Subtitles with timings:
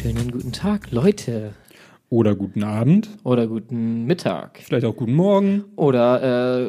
[0.00, 1.54] Schönen guten Tag, Leute.
[2.10, 4.60] Oder guten Abend, Oder guten Mittag.
[4.62, 5.64] vielleicht auch guten Morgen.
[5.76, 6.22] Oder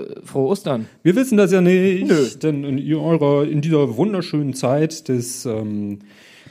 [0.09, 0.88] äh, frohe Ostern.
[1.02, 2.27] Wir wissen das ja nicht, Nö.
[2.43, 5.99] denn in, eurer, in dieser wunderschönen Zeit des ähm,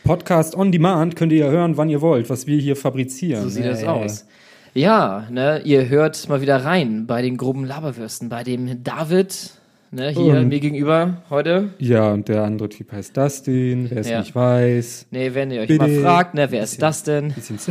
[0.05, 3.43] Podcast on Demand könnt ihr ja hören, wann ihr wollt, was wir hier fabrizieren.
[3.43, 4.27] So sieht Ja, das aus.
[4.73, 9.51] Ja, ne, ihr hört mal wieder rein bei den groben Laberwürsten, bei dem David,
[9.91, 11.70] ne, hier Und- mir gegenüber heute.
[11.78, 14.20] Ja, und der andere Typ heißt Dustin, wer es Ja.
[14.20, 15.06] nicht weiß.
[15.10, 15.87] Ne, wenn ihr euch Bitte.
[15.87, 17.33] mal fragt, ne, wer ist das denn?
[17.33, 17.59] Bisschen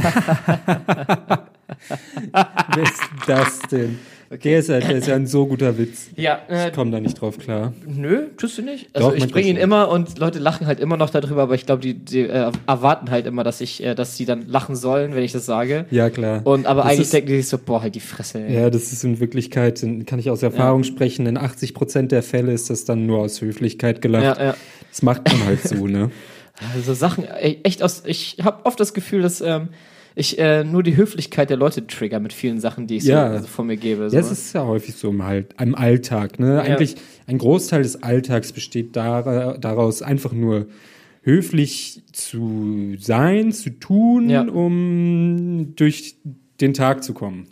[2.75, 3.59] wer ist das
[4.30, 4.40] denn?
[4.40, 6.08] Der, ist ja, der ist ja ein so guter Witz.
[6.16, 7.73] Ja, äh, Ich komme da nicht drauf klar.
[7.86, 8.89] nö, tust du nicht?
[8.94, 11.66] Also Doch, ich bringe ihn immer und Leute lachen halt immer noch darüber, aber ich
[11.66, 15.16] glaube, die, die äh, erwarten halt immer, dass ich, äh, dass sie dann lachen sollen,
[15.16, 15.86] wenn ich das sage.
[15.92, 16.42] Ja, klar.
[16.45, 18.39] Und aber Das eigentlich ist- denken die sich so, boah, halt die Fresse.
[18.39, 18.53] ey.
[18.56, 22.52] Ja, das ist in Wirklichkeit, kann ich aus Erfahrung sprechen, in 80 Prozent der Fälle
[22.53, 24.23] ist das dann nur aus Höflichkeit gelacht.
[24.39, 24.56] ja, ja.
[24.91, 26.12] Das macht man halt so, ne?
[26.73, 29.67] Also Sachen, echt aus, ich habe oft das Gefühl, dass ähm,
[30.17, 33.29] ich äh, nur die Höflichkeit der Leute trigger mit vielen Sachen, die ich Ja.
[33.29, 34.09] so also von mir gebe.
[34.09, 34.15] So.
[34.15, 36.61] Ja, es ist ja häufig so im, halt, im Alltag, ne?
[36.61, 36.95] Eigentlich,
[37.27, 40.67] ein Großteil des Alltags besteht dar daraus, einfach nur
[41.21, 44.41] höflich zu sein, zu tun, Ja.
[44.47, 46.15] um durch
[46.61, 47.47] den Tag zu kommen.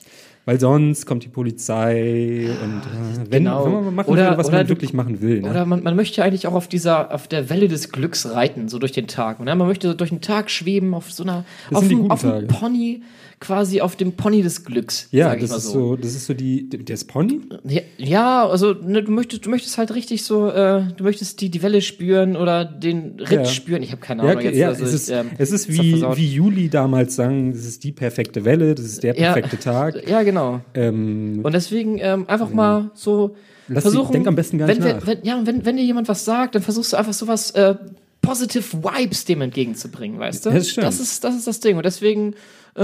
[0.47, 3.65] Weil sonst kommt die Polizei und äh, wenn, genau.
[3.65, 5.41] wenn man machen Oder- will, was man wirklich machen will.
[5.41, 5.49] Ne?
[5.49, 8.77] Oder man, man möchte eigentlich auch auf dieser, auf der Welle des Glücks reiten, so
[8.77, 9.39] durch den Tag.
[9.39, 9.55] Ne?
[9.55, 12.45] Man möchte so durch den Tag schweben, auf so einer, Das auf guten auf Tage.
[12.47, 13.01] Pony,
[13.39, 15.07] quasi auf dem Pony des Glücks.
[15.11, 17.41] ja, sag ich das mal ist so, das ist so die, der ist Pony?
[17.67, 21.49] Ja, ja, also ne, du möchtest, du möchtest halt richtig so, äh, du möchtest die,
[21.49, 23.45] die Welle spüren oder den Ritt Ja.
[23.45, 23.83] spüren.
[23.83, 24.57] Ich habe keine Ja, Ahnung okay, jetzt.
[24.57, 27.83] ja also es, ich, ist, ähm, es ist wie, wie Juli damals sang, das ist
[27.83, 29.33] die perfekte Welle, das ist der Ja.
[29.33, 30.07] perfekte Tag.
[30.07, 30.34] Ja, genau.
[30.73, 33.35] Ähm, Und deswegen ähm, einfach mal so
[33.67, 34.11] Lass versuchen.
[34.13, 35.07] denk am besten gar wenn, nicht wenn, nach.
[35.07, 37.75] wenn, ja, und wenn, wenn dir jemand was sagt, dann versuchst du einfach sowas äh,
[38.21, 40.49] positive Vibes dem entgegenzubringen, weißt du?
[40.51, 40.87] Das stimmt.
[40.87, 41.77] das ist das ist das Ding.
[41.77, 42.33] Und deswegen,
[42.75, 42.81] äh,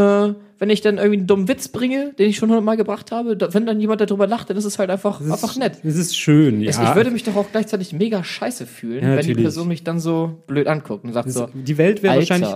[0.59, 3.51] wenn ich dann irgendwie einen dummen Witz bringe, den ich schon hundertmal gebracht habe, da,
[3.53, 5.77] wenn dann jemand darüber lacht, dann ist es halt einfach das ist, einfach nett.
[5.83, 6.69] Das ist schön, ja.
[6.69, 9.33] Es- Ich würde mich doch auch gleichzeitig mega scheiße fühlen, Ja, wenn die.
[9.33, 12.49] Person mich dann so blöd anguckt und sagt Das- so, die Welt wäre wahrscheinlich,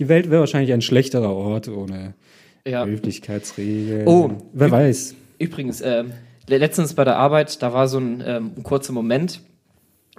[0.00, 2.14] die Welt wäre wahrscheinlich ein schlechterer Ort ohne
[2.66, 2.84] Ja.
[2.84, 4.06] Höflichkeitsregeln.
[4.06, 4.30] Oh.
[4.52, 5.14] wer weiß.
[5.38, 5.80] Übrigens,
[6.48, 9.40] le- letztens bei der Arbeit, da war so ein, ähm, ein kurzer Moment,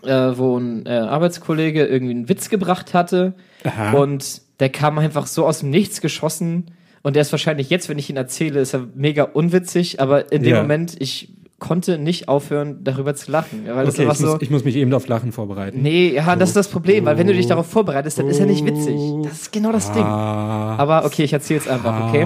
[0.03, 3.91] äh, wo ein äh, Arbeitskollege irgendwie einen Witz gebracht hatte Aha.
[3.97, 6.72] und der kam einfach so aus dem Nichts geschossen
[7.03, 10.44] und der ist wahrscheinlich jetzt, wenn ich ihn erzähle, ist er mega unwitzig, aber in
[10.44, 10.62] dem Ja.
[10.62, 14.28] Moment, ich konnte nicht aufhören, darüber zu lachen, weil Okay, ich, so...
[14.28, 15.81] muss, ich muss mich eben auf Lachen vorbereiten.
[15.81, 18.45] Nee, ja, das ist das Problem, weil wenn du dich darauf vorbereitest, dann ist er
[18.45, 18.95] nicht witzig.
[19.23, 20.03] Das ist genau das Ding.
[20.03, 22.25] Aber okay, ich erzähl's einfach, okay?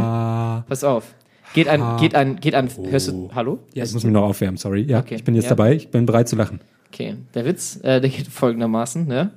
[0.68, 1.16] Pass auf.
[1.54, 3.60] Geht ein, geht ein, geht ein, hörst du, hallo?
[3.74, 4.84] Ja, ich muss mich noch aufwärmen, sorry.
[4.84, 5.50] Ja, Okay, ich bin jetzt ja.
[5.50, 6.62] dabei, ich bin bereit zu lachen.
[6.88, 9.32] Okay, der Witz, äh, der geht folgendermaßen, ne?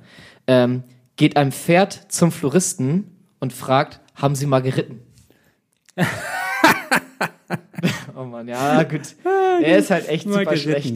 [0.47, 0.83] Ähm,
[1.15, 3.05] geht ein Pferd zum Floristen
[3.39, 4.99] und fragt, haben Sie mal geritten?
[8.35, 9.01] Mann, ja, gut.
[9.63, 10.95] Er ist halt echt super schlecht.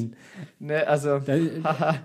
[0.59, 1.21] Ne, also,
[1.63, 1.95] haha.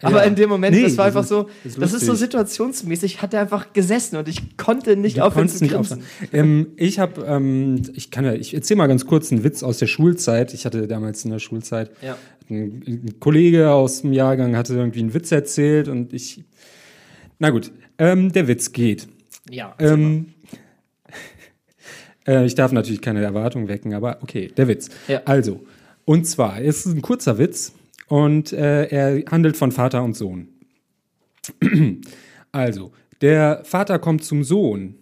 [0.00, 2.14] Aber in dem Moment, Nee, das war einfach ist- so, das ist das ist so
[2.14, 6.04] situationsmäßig, hat er einfach gesessen und ich konnte nicht aufhören zu nicht aufhören.
[6.32, 9.78] Ähm, ich habe, ähm, ich kann ja, ich erzähle mal ganz kurz einen Witz aus
[9.78, 10.54] der Schulzeit.
[10.54, 12.16] Ich hatte damals in der Schulzeit Ja.
[12.48, 16.44] ein, ein Kollege aus dem Jahrgang hatte irgendwie einen Witz erzählt und ich,
[17.40, 19.08] na gut, ähm, der Witz geht.
[19.50, 20.26] Ja, Ähm,
[22.28, 24.90] äh, ich darf natürlich keine Erwartung wecken, aber okay, der Witz.
[25.08, 25.22] Ja.
[25.24, 25.64] Also,
[26.04, 27.72] und zwar, es ist ein kurzer Witz
[28.06, 30.48] und äh, er handelt von Vater und Sohn.
[32.50, 34.94] Also, der Vater kommt zum Sohn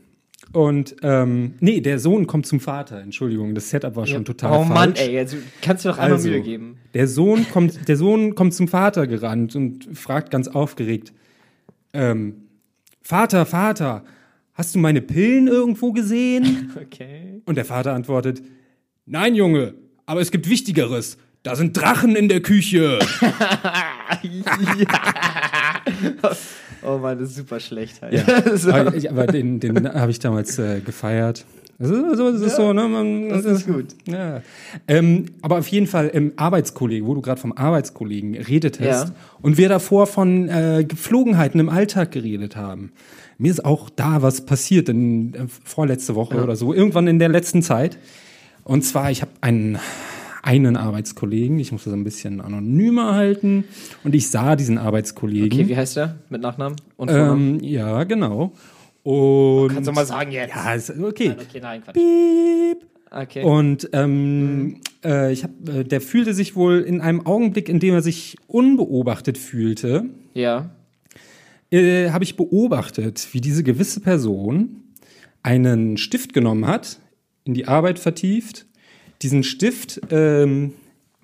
[0.52, 4.64] und, ähm, nee, der Sohn kommt zum Vater, Entschuldigung, das Setup war schon total oh
[4.64, 4.68] falsch.
[4.68, 6.78] Mann, ey, jetzt kannst du doch einmal Also, Mühe geben.
[6.94, 11.12] Der Sohn kommt, der Sohn kommt zum Vater gerannt und fragt ganz aufgeregt:
[11.92, 12.48] ähm,
[13.00, 14.02] Vater, Vater,
[14.56, 16.72] hast du meine Pillen irgendwo gesehen?
[16.80, 17.40] Okay.
[17.44, 18.42] Und der Vater antwortet:
[19.06, 19.74] Nein, Junge,
[20.06, 21.16] aber es gibt Wichtigeres.
[21.42, 22.98] Da sind Drachen in der Küche.
[26.82, 28.12] Oh Mann, das ist super schlecht halt.
[28.14, 28.56] Ja.
[28.56, 28.70] so.
[28.70, 31.44] aber ich, aber den, den habe ich damals äh, gefeiert.
[31.78, 32.88] Das ist, so, das ist so, ne?
[32.88, 33.86] Man, Das ist gut.
[34.06, 34.40] Ja.
[34.88, 39.14] Ähm, aber auf jeden Fall im Arbeitskollegen, wo du gerade vom Arbeitskollegen redet hast Ja.
[39.42, 42.92] und wir davor von äh, Gepflogenheiten im Alltag geredet haben.
[43.38, 47.28] Mir ist auch da was passiert in äh, vorletzte Woche oder so, irgendwann in der
[47.28, 47.98] letzten Zeit.
[48.64, 49.78] Und zwar, ich habe einen
[50.46, 51.58] einen Arbeitskollegen.
[51.58, 53.64] Ich muss das ein bisschen anonymer halten.
[54.04, 55.60] Und ich sah diesen Arbeitskollegen.
[55.60, 56.20] Okay, wie heißt der?
[56.28, 57.58] Mit Nachnamen und Vornamen?
[57.58, 58.52] ähm, ja, genau.
[59.02, 60.54] Und Kannst du mal sagen jetzt?
[60.54, 61.28] ja, ist okay.
[61.28, 61.94] Nein, okay, nein, Quatsch.
[61.94, 62.86] Piep.
[63.10, 63.42] Okay.
[63.42, 67.94] Und ähm, äh, ich hab, äh, der fühlte sich wohl in einem Augenblick, in dem
[67.94, 70.70] er sich unbeobachtet fühlte, ja.
[71.70, 74.82] Äh, habe ich beobachtet, wie diese gewisse Person
[75.42, 76.98] einen Stift genommen hat,
[77.44, 78.66] in die Arbeit vertieft,
[79.22, 80.72] diesen Stift ähm,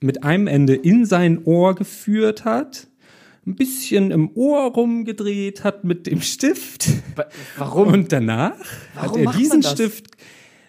[0.00, 2.86] mit einem Ende in sein Ohr geführt hat,
[3.46, 6.88] ein bisschen im Ohr rumgedreht hat mit dem Stift.
[7.16, 7.26] Wa-
[7.58, 7.88] Warum?
[7.92, 8.54] Und danach
[8.94, 9.62] Warum hat er diesen?
[9.64, 10.06] Stift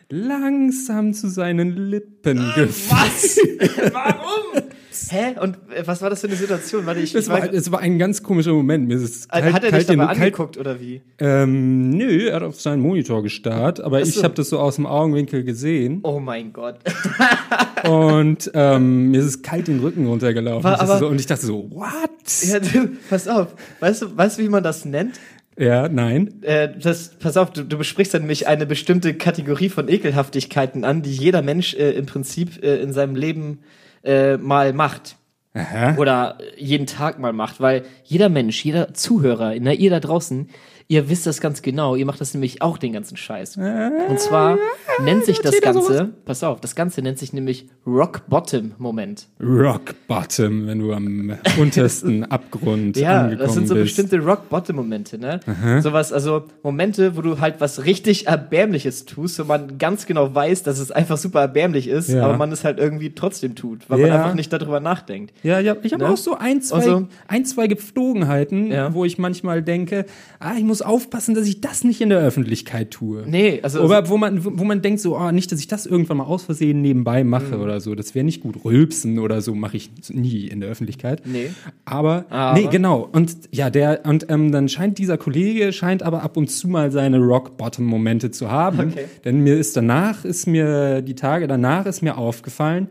[0.10, 2.92] langsam zu seinen Lippen geführt.
[2.92, 3.38] Was?
[3.94, 4.64] Warum?
[5.12, 5.36] Hä?
[5.42, 6.86] Und äh, was war das für eine Situation?
[6.86, 8.88] Warte, ich, Es war, es war ein ganz komischer Moment.
[8.88, 11.02] Mir ist es Äh, kalt, hat er dich dabei angeguckt oder wie?
[11.20, 14.76] ähm, Nö, er hat auf seinen Monitor gestarrt, aber Ach ich habe das so aus
[14.76, 16.76] dem Augenwinkel gesehen Oh mein Gott.
[17.90, 20.64] und ähm, mir ist es kalt den Rücken runtergelaufen.
[20.64, 22.10] War aber- so, und ich dachte so, what?
[22.44, 23.48] Ja, du, pass auf.
[23.80, 25.20] Weißt du, weißt du, wie man das nennt?
[25.58, 26.42] Ja, nein.
[26.42, 31.04] Äh, das, pass auf, du, du besprichst dann nämlich eine bestimmte Kategorie von Ekelhaftigkeiten an,
[31.04, 33.60] die jeder Mensch äh, im Prinzip äh, in seinem Leben
[34.04, 35.18] äh, mal macht.
[35.54, 35.96] Aha.
[35.98, 40.50] Oder jeden Tag mal macht, weil jeder Mensch, jeder Zuhörer, ne, ihr da draußen,
[40.94, 43.58] ihr wisst das ganz genau, ihr macht das nämlich auch den ganzen Scheiß.
[43.58, 44.60] Und zwar
[45.04, 49.26] nennt sich das Ganze, pass auf, das Ganze nennt sich nämlich Rock Bottom Moment.
[49.42, 53.86] Rock Bottom, wenn du am untersten Abgrund Ja, das sind so bist.
[53.98, 55.40] bestimmte Rock-Bottom-Momente, ne?
[55.82, 60.62] Sowas, also Momente, wo du halt was richtig Erbärmliches tust, wo man ganz genau weiß,
[60.62, 62.26] dass es einfach super erbärmlich ist, Ja.
[62.26, 64.16] aber man es halt irgendwie trotzdem tut, weil man Ja.
[64.18, 65.34] einfach nicht darüber nachdenkt.
[65.42, 66.10] Ja, ja, ich habe Ne?
[66.12, 68.94] auch so ein, zwei, Also- ein, zwei Gepflogenheiten, Ja.
[68.94, 70.06] wo ich manchmal denke,
[70.40, 73.24] ah, ich muss aufpassen, dass ich das nicht in der Öffentlichkeit tue.
[73.28, 76.18] Nee, also Oder wo man, wo man denkt so, ah, nicht, dass ich das irgendwann
[76.18, 77.30] mal aus Versehen nebenbei Mhm.
[77.30, 77.96] mache oder so.
[77.96, 78.64] Das wäre nicht gut.
[78.64, 81.22] Rülpsen oder so mache ich nie in der Öffentlichkeit.
[81.26, 81.50] Nee.
[81.86, 82.60] Aber, Aber?
[82.60, 83.08] nee, genau.
[83.12, 86.92] Und ja, der, und ähm, dann scheint dieser Kollege, scheint aber ab und zu mal
[86.92, 88.80] seine Rock-Bottom-Momente zu haben.
[88.92, 89.06] Okay.
[89.26, 92.88] Denn mir ist danach, ist mir, die Tage danach ist mir aufgefallen,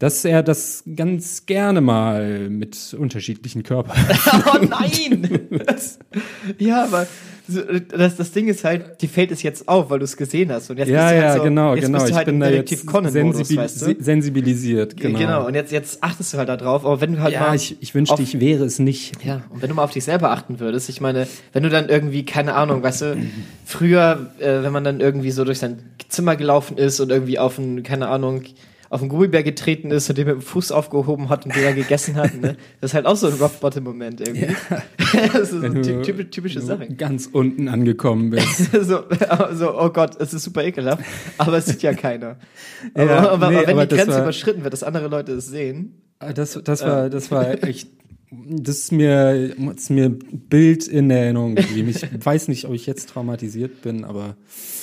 [0.00, 3.96] dass er das ganz gerne mal mit unterschiedlichen Körpern.
[4.52, 5.48] Oh nein!
[5.66, 5.98] Das,
[6.58, 7.06] ja, aber
[7.46, 10.70] das, das Ding ist halt, die fällt es jetzt auf, weil du es gesehen hast.
[10.70, 11.98] Und jetzt ja, bist du halt ja, so, genau, jetzt genau.
[11.98, 13.84] Bist du halt ich bin da jetzt sensibil weißt du?
[13.86, 15.18] se- sensibilisiert, genau.
[15.18, 15.46] Genau.
[15.46, 17.76] und jetzt, jetzt achtest du halt da drauf, aber wenn du halt ja, mal ich,
[17.80, 19.22] ich wünschte, auf- ich wäre es nicht.
[19.24, 21.88] Ja, und wenn du mal auf dich selber achten würdest, ich meine, wenn du dann
[21.88, 23.16] irgendwie, keine Ahnung, weißt du,
[23.64, 27.58] früher, äh, wenn man dann irgendwie so durch sein Zimmer gelaufen ist und irgendwie auf
[27.58, 28.42] ein, keine Ahnung,
[28.90, 31.74] auf einen Gummibär getreten ist und den mit dem Fuß aufgehoben hat und den dann
[31.76, 32.56] gegessen hat, ne?
[32.80, 34.48] Das ist halt auch so ein Rock-Bottom-Moment irgendwie.
[35.32, 36.88] das ist so Wenn eine du- typ- typische Sache.
[36.88, 38.72] Ganz unten angekommen bist.
[38.72, 39.04] so,
[39.52, 41.02] so, oh Gott, es ist super ekelhaft,
[41.38, 42.36] aber es sieht ja keiner.
[42.94, 45.08] Aber, Ja, aber, nee, aber wenn aber die das Grenze war- überschritten wird, dass andere
[45.08, 47.88] Leute es sehen, Ah, Das, das war, das war echt.
[48.32, 51.88] Das ist mir, ist mir Bild in Erinnerung geblieben.
[51.88, 54.36] Ich weiß nicht, ob ich jetzt traumatisiert bin, aber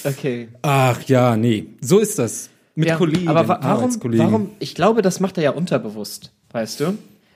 [0.04, 0.48] okay.
[0.64, 5.02] ach ja, nee, so ist das mit Ja, Kollegen, aber wa warum, warum, ich glaube,
[5.02, 6.86] das macht er ja unterbewusst, weißt du?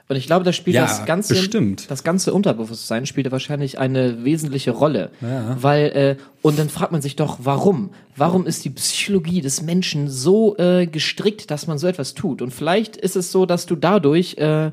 [0.08, 1.90] Und ich glaube, da spielt Ja, das ganze, bestimmt.
[1.90, 5.10] das ganze Unterbewusstsein spielt wahrscheinlich eine wesentliche Rolle.
[5.22, 5.56] Ja.
[5.62, 7.92] Weil, äh, und dann fragt man sich doch, warum?
[8.18, 12.42] Warum ist die Psychologie des Menschen so äh, gestrickt, dass man so etwas tut?
[12.42, 14.72] Und vielleicht ist es so, dass du dadurch, äh,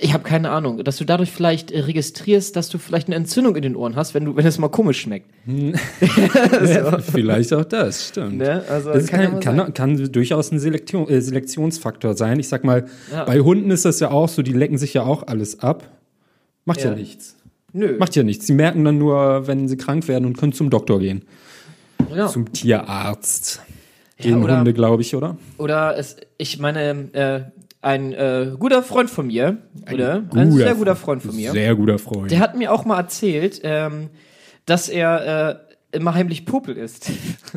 [0.00, 3.54] ich habe keine Ahnung, dass du dadurch vielleicht äh, registrierst, dass du vielleicht eine Entzündung
[3.56, 5.30] in den Ohren hast, wenn du, wenn es mal komisch schmeckt.
[6.66, 8.38] Ja, vielleicht auch das, stimmt.
[8.38, 8.64] Ne?
[8.68, 12.38] Also, Das kann kann, kann, kann, durchaus ein Selektion, äh, Selektionsfaktor sein.
[12.40, 13.24] Ich sag mal, Ja.
[13.24, 15.88] bei Hunden ist das ja auch so, die lecken sich ja auch alles ab.
[16.64, 16.96] Macht ja, Ja.
[16.96, 17.36] nichts.
[17.72, 17.96] Nö.
[17.98, 18.46] Macht ja nichts.
[18.46, 21.22] Sie merken dann nur, wenn sie krank werden und können zum Doktor gehen.
[22.14, 22.26] ja.
[22.28, 23.62] Zum Tierarzt.
[24.18, 25.38] Gehen Hunde, glaube ich, oder?
[25.56, 27.40] Oder es, ich meine, äh,
[27.82, 29.58] ein äh, guter Freund von mir,
[29.92, 30.22] oder?
[30.34, 32.30] Ein sehr guter Freund von mir, Sehr guter Freund.
[32.30, 34.10] der hat mir auch mal erzählt, ähm,
[34.66, 35.60] dass er
[35.92, 37.10] äh, immer heimlich Popel ist.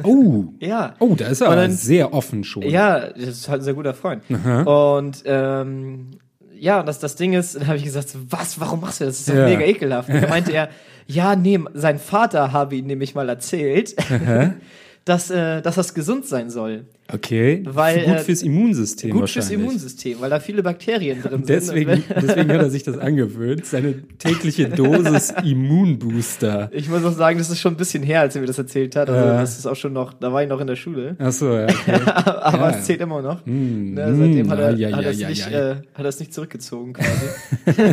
[0.03, 0.45] oh.
[0.59, 0.95] ja.
[0.99, 2.63] Oh, da ist er Und dann- sehr offen schon.
[2.63, 4.23] Ja, das ist halt ein sehr guter Freund.
[4.65, 6.11] Und ähm,
[6.57, 9.17] ja, und das, das Ding ist, dann habe ich gesagt, was, warum machst du das?
[9.17, 9.45] Das ist doch Ja.
[9.57, 10.07] mega ekelhaft.
[10.09, 10.69] Und dann meinte er,
[11.05, 13.93] ja, nee, sein Vater habe ihm nämlich mal erzählt,
[15.05, 16.85] dass, äh, dass das gesund sein soll.
[17.11, 17.61] Okay.
[17.65, 19.51] Weil, Gut äh, fürs Immunsystem Gut fürs.
[19.51, 22.05] Immunsystem, weil da viele Bakterien drin Deswegen, sind.
[22.21, 23.65] deswegen hat er sich das angewöhnt.
[23.65, 26.69] Seine tägliche Dosis Immunbooster.
[26.71, 28.95] Ich muss auch sagen, das ist schon ein bisschen her, als er mir das erzählt
[28.95, 29.09] hat.
[29.09, 31.17] Also das ist auch schon noch, da war ich noch in der Schule.
[31.19, 31.65] Achso, ja.
[31.65, 31.99] Okay.
[32.15, 32.77] Aber Ja.
[32.77, 33.45] es zählt immer noch.
[33.45, 37.85] Mm, Ne, seitdem mm, hat er, hat er es nicht, äh, hat nicht zurückgezogen quasi.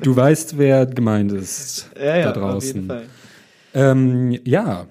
[0.00, 2.86] Du weißt, wer gemeint ist ja, ja, da auf jeden draußen.
[2.86, 3.02] Fall.
[3.74, 4.86] Ähm, ja.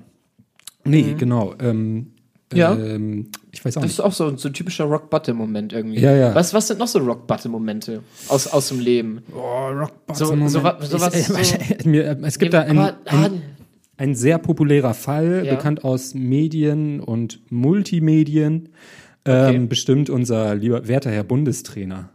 [0.83, 1.53] Nee, genau.
[1.59, 2.07] Ähm,
[2.53, 2.73] Ja.
[2.75, 3.99] Ähm, Ich weiß auch Das nicht.
[3.99, 5.99] ist auch so, so ein typischer Rock-Bottom-Moment irgendwie.
[6.01, 6.35] Ja, ja.
[6.35, 9.21] Was, was sind noch so Rock-Bottom-Momente aus, aus dem Leben?
[9.33, 13.31] Oh, Rock So- so wa- so was- so- Mir, es gibt da einen, aber-
[13.97, 15.55] ein sehr populärer Fall, Ja.
[15.55, 18.69] bekannt aus Medien und Multimedien.
[19.25, 19.65] Ähm, Okay.
[19.67, 22.09] Bestimmt unser lieber werter Herr Bundestrainer.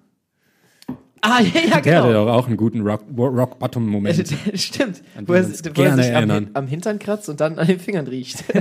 [1.28, 2.24] Ah, ja, ja, Der hatte genau.
[2.24, 3.56] doch auch einen guten Rock, Rock.
[4.54, 5.02] Stimmt.
[5.26, 8.06] Wo er, wo er gerne sich am, am Hintern kratzt und dann an den Fingern
[8.06, 8.44] riecht.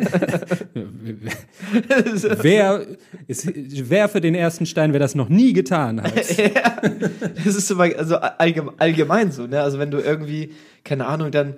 [2.41, 2.85] wer,
[3.27, 3.51] ist,
[3.89, 6.13] wer für den ersten Stein, wer das noch nie getan hat.
[6.17, 9.61] Das ist so also allgeme- allgemein so, ne?
[9.61, 10.53] Also wenn du irgendwie,
[10.83, 11.53] keine Ahnung, dann.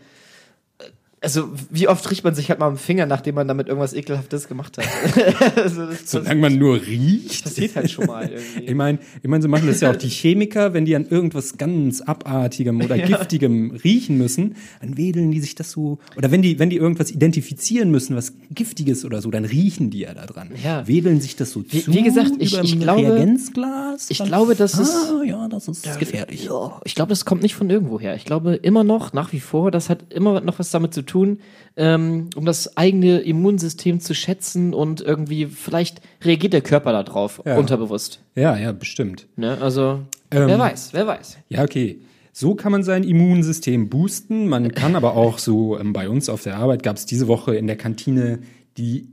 [1.20, 4.48] Also, wie oft riecht man sich halt mal am Finger, nachdem man damit irgendwas Ekelhaftes
[4.48, 4.86] gemacht hat?
[5.58, 7.44] also, das, das Solange man nur riecht.
[7.44, 8.74] passiert halt schon mal Ich irgendwie.
[8.76, 12.02] meine, ich mein, so machen das ja auch die Chemiker, wenn die an irgendwas ganz
[12.02, 15.98] Abartigem oder Giftigem riechen müssen, dann wedeln die sich das so.
[16.18, 20.02] Oder wenn die, wenn die irgendwas identifizieren müssen, was Giftiges oder so, dann riechen die
[20.02, 20.52] ja da dran.
[20.64, 20.88] Ja.
[20.88, 24.06] Wedeln sich das so Wie- zu wie gesagt, ich- über ich glaube- Reagenzglas.
[24.10, 26.46] ich glaube, das ist- Ah, ja, das ist gefährlich.
[26.46, 28.16] Ja, ich glaube, das kommt nicht von irgendwo her.
[28.16, 31.40] Ich glaube immer noch, nach wie vor, das hat immer noch was damit zu tun,
[31.76, 37.58] ähm, um das eigene Immunsystem zu schätzen und irgendwie, vielleicht reagiert der Körper darauf, Ja.
[37.58, 38.22] unterbewusst.
[38.36, 39.28] Ja, ja, bestimmt.
[39.36, 39.58] Ne?
[39.60, 41.38] Also, Ähm, wer weiß, wer weiß.
[41.50, 42.00] Ja, okay.
[42.34, 44.48] So kann man sein Immunsystem boosten.
[44.48, 47.56] Man kann aber auch so, ähm, bei uns auf der Arbeit gab es diese Woche
[47.56, 48.40] in der Kantine
[48.78, 49.08] die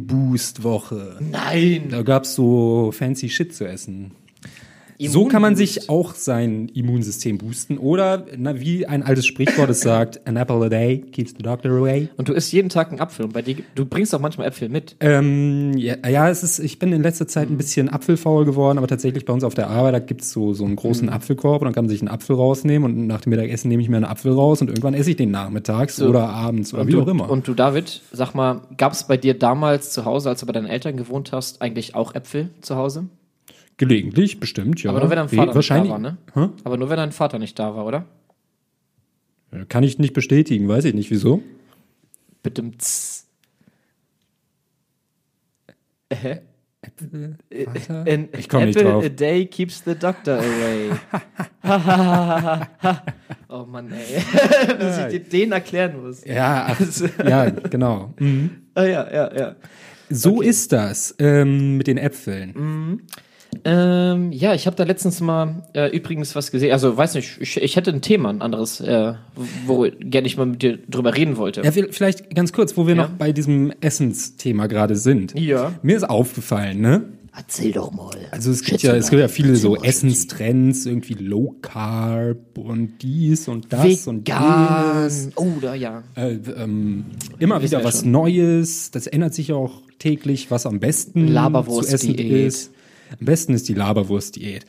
[0.00, 1.18] Immunboost-Woche.
[1.20, 1.88] Nein!
[1.90, 4.12] Da gab's so fancy Shit zu essen.
[4.98, 7.78] So kann man sich auch sein Immunsystem boosten.
[7.78, 11.70] Oder, na, wie ein altes Sprichwort es sagt, an apple a day keeps the doctor
[11.72, 12.08] away.
[12.16, 14.68] Und du isst jeden Tag einen Apfel und bei dir, du bringst auch manchmal Äpfel
[14.68, 14.96] mit.
[15.00, 18.86] Ähm, ja, ja, es ist, ich bin in letzter Zeit ein bisschen apfelfaul geworden, aber
[18.86, 21.74] tatsächlich bei uns auf der Arbeit, da gibt's so, so einen großen Apfelkorb und dann
[21.74, 24.32] kann man sich einen Apfel rausnehmen und nach dem Mittagessen nehme ich mir einen Apfel
[24.32, 27.30] raus und irgendwann esse ich den nachmittags oder abends oder Und wie du, auch immer.
[27.30, 30.52] Und du, David, sag mal, gab es bei dir damals zu Hause, als du bei
[30.52, 33.06] deinen Eltern gewohnt hast, eigentlich auch Äpfel zu Hause?
[33.78, 34.90] Gelegentlich, bestimmt, ja.
[34.90, 36.16] Aber nur wenn dein Vater nicht da wahrscheinlich, war, ne?
[36.34, 36.48] Hä?
[36.64, 38.06] Aber nur wenn dein Vater nicht da war, oder?
[39.68, 41.42] Kann ich nicht bestätigen, weiß ich nicht wieso.
[42.42, 42.70] Bitte.
[42.78, 43.26] tss.
[46.12, 46.40] Hä?
[47.88, 49.04] An Ich komm nicht apple drauf.
[49.04, 50.90] a day keeps the doctor away.
[53.48, 54.22] oh Mann, ey.
[54.78, 56.24] Dass ich dir den erklären muss.
[56.24, 56.80] Ja, ach,
[57.26, 58.14] ja, genau.
[58.18, 58.50] Mhm.
[58.74, 59.56] Ah, ja, ja, ja.
[60.08, 63.00] So ist das ähm, mit den Äpfeln.
[63.64, 66.72] Ähm, ja, ich habe da letztens mal äh, übrigens was gesehen.
[66.72, 69.14] Also, weiß nicht, ich, ich hätte ein Thema, ein anderes, äh,
[69.66, 71.62] wo gerne ich mal mit dir drüber reden wollte.
[71.62, 73.02] Ja, vi- vielleicht ganz kurz, wo wir Ja.
[73.04, 75.38] noch bei diesem Essensthema gerade sind.
[75.38, 75.72] Ja.
[75.82, 77.02] Mir ist aufgefallen, ne?
[77.38, 78.16] Erzähl doch mal.
[78.30, 83.46] Also es gibt ja, es gibt ja viele so Essenstrends, irgendwie Low Carb und dies
[83.48, 85.00] und das und Vegan.
[85.00, 85.30] jenes.
[85.36, 86.02] Oh, da ja.
[86.14, 87.04] Äh, ähm,
[87.38, 88.10] immer wieder was schon.
[88.12, 88.90] Neues.
[88.90, 92.00] Das ändert sich auch täglich, was am besten Laberwurst-Diät.
[92.00, 92.70] zu essen ist.
[93.18, 94.64] Am besten ist die Laberwurst-Diät.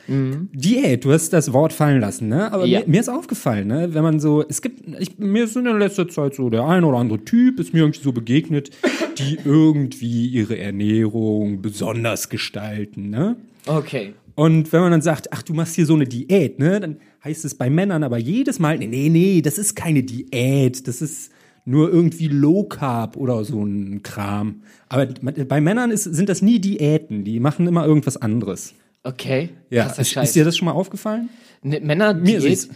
[0.52, 2.52] Diät, du hast das Wort fallen lassen, ne?
[2.52, 2.70] Aber Mhm.
[2.72, 2.80] Ja.
[2.80, 3.94] mir, mir ist aufgefallen, ne?
[3.94, 6.84] Wenn man so, es gibt, ich, mir ist in der letzten Zeit so der ein
[6.84, 8.70] oder andere Typ ist mir irgendwie so begegnet,
[9.18, 13.36] die irgendwie ihre Ernährung besonders gestalten, ne?
[13.66, 14.14] Okay.
[14.34, 17.44] Und wenn man dann sagt, ach, du machst hier so eine Diät, ne, dann heißt
[17.44, 21.32] es bei Männern aber jedes Mal, nee, nee, nee, das ist keine Diät, das ist
[21.68, 24.62] nur irgendwie Low Carb oder so ein Kram.
[24.88, 28.74] Aber bei Männern ist, sind das nie Diäten, die machen immer irgendwas anderes.
[29.04, 29.50] Okay.
[29.68, 31.28] Ja, ist, ist dir das schon mal aufgefallen?
[31.62, 32.68] Ne, Männer Mir Diät.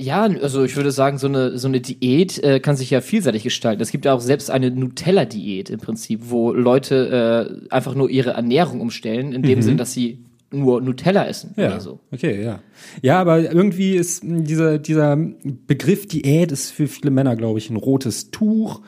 [0.00, 3.42] Ja, also ich würde sagen, so eine, so eine Diät äh, kann sich ja vielseitig
[3.42, 3.82] gestalten.
[3.82, 8.30] Es gibt ja auch selbst eine Nutella-Diät im Prinzip, wo Leute äh, einfach nur ihre
[8.30, 11.52] Ernährung umstellen, in dem Sinn, dass sie nur Nutella essen.
[11.56, 12.00] Ja, oder so.
[12.10, 12.60] okay, ja.
[13.02, 17.70] Ja, aber irgendwie ist mh, dieser, dieser Begriff Diät ist für viele Männer, glaube ich,
[17.70, 18.80] ein rotes Tuch.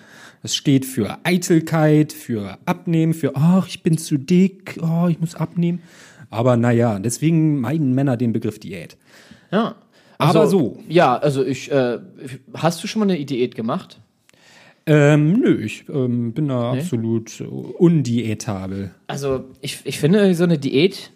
[0.43, 5.35] Es steht für Eitelkeit, für Abnehmen, für, ach, ich bin zu dick, oh, ich muss
[5.35, 5.83] abnehmen.
[6.31, 8.97] Aber naja, deswegen meiden Männer den Begriff Diät.
[9.51, 9.75] Ja.
[10.17, 10.79] Aber Also, so.
[10.89, 11.99] Ja, also ich, äh,
[12.55, 14.01] hast du schon mal eine Diät gemacht?
[14.87, 18.91] Ähm, nö, ich ähm, bin da absolut äh, undiätabel.
[19.07, 21.13] Also ich, ich finde so eine Diät,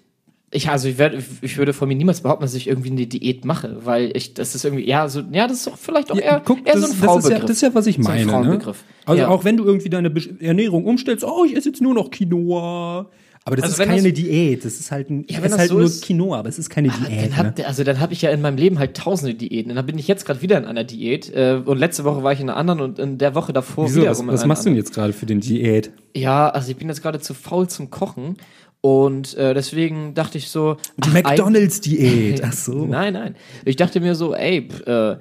[0.54, 3.44] ich, also ich, werd, ich würde von mir niemals behaupten, dass ich irgendwie eine Diät
[3.44, 6.40] mache, weil ich, das ist irgendwie, ja, so, ja, das ist doch vielleicht auch eher,
[6.44, 8.04] guck, eher das, so ein das, ist ja, das ist ja, was ich So ein
[8.04, 8.24] meine.
[8.26, 8.30] ne?
[8.32, 8.84] Frauenbegriff.
[9.04, 9.28] Also Ja.
[9.28, 13.10] auch wenn du irgendwie deine Ernährung umstellst, oh, ich esse jetzt nur noch Quinoa.
[13.46, 14.64] Aber das Also ist keine das- Diät.
[14.64, 16.90] Das ist halt, ein, Ja, das halt so nur ist- Quinoa, aber es ist keine
[16.90, 17.32] Aber Diät.
[17.36, 17.54] dann ne?
[17.58, 19.70] hab, also dann habe ich ja in meinem Leben halt tausende Diäten.
[19.70, 21.30] Und dann bin ich jetzt gerade wieder in einer Diät.
[21.34, 24.00] Äh, und letzte Woche war ich in einer anderen und in der Woche davor Wieso?
[24.00, 24.86] Was, wiederum was einer machst du denn anderen.
[24.86, 25.90] jetzt gerade für den Diät?
[26.16, 28.36] Ja, also ich bin jetzt gerade zu faul zum Kochen.
[28.84, 30.76] Und äh, deswegen dachte ich so.
[30.98, 32.42] Die McDonalds-Diät.
[32.44, 32.72] Ach so.
[32.84, 33.34] Nein, nein.
[33.64, 35.16] Ich dachte mir so, ey, äh,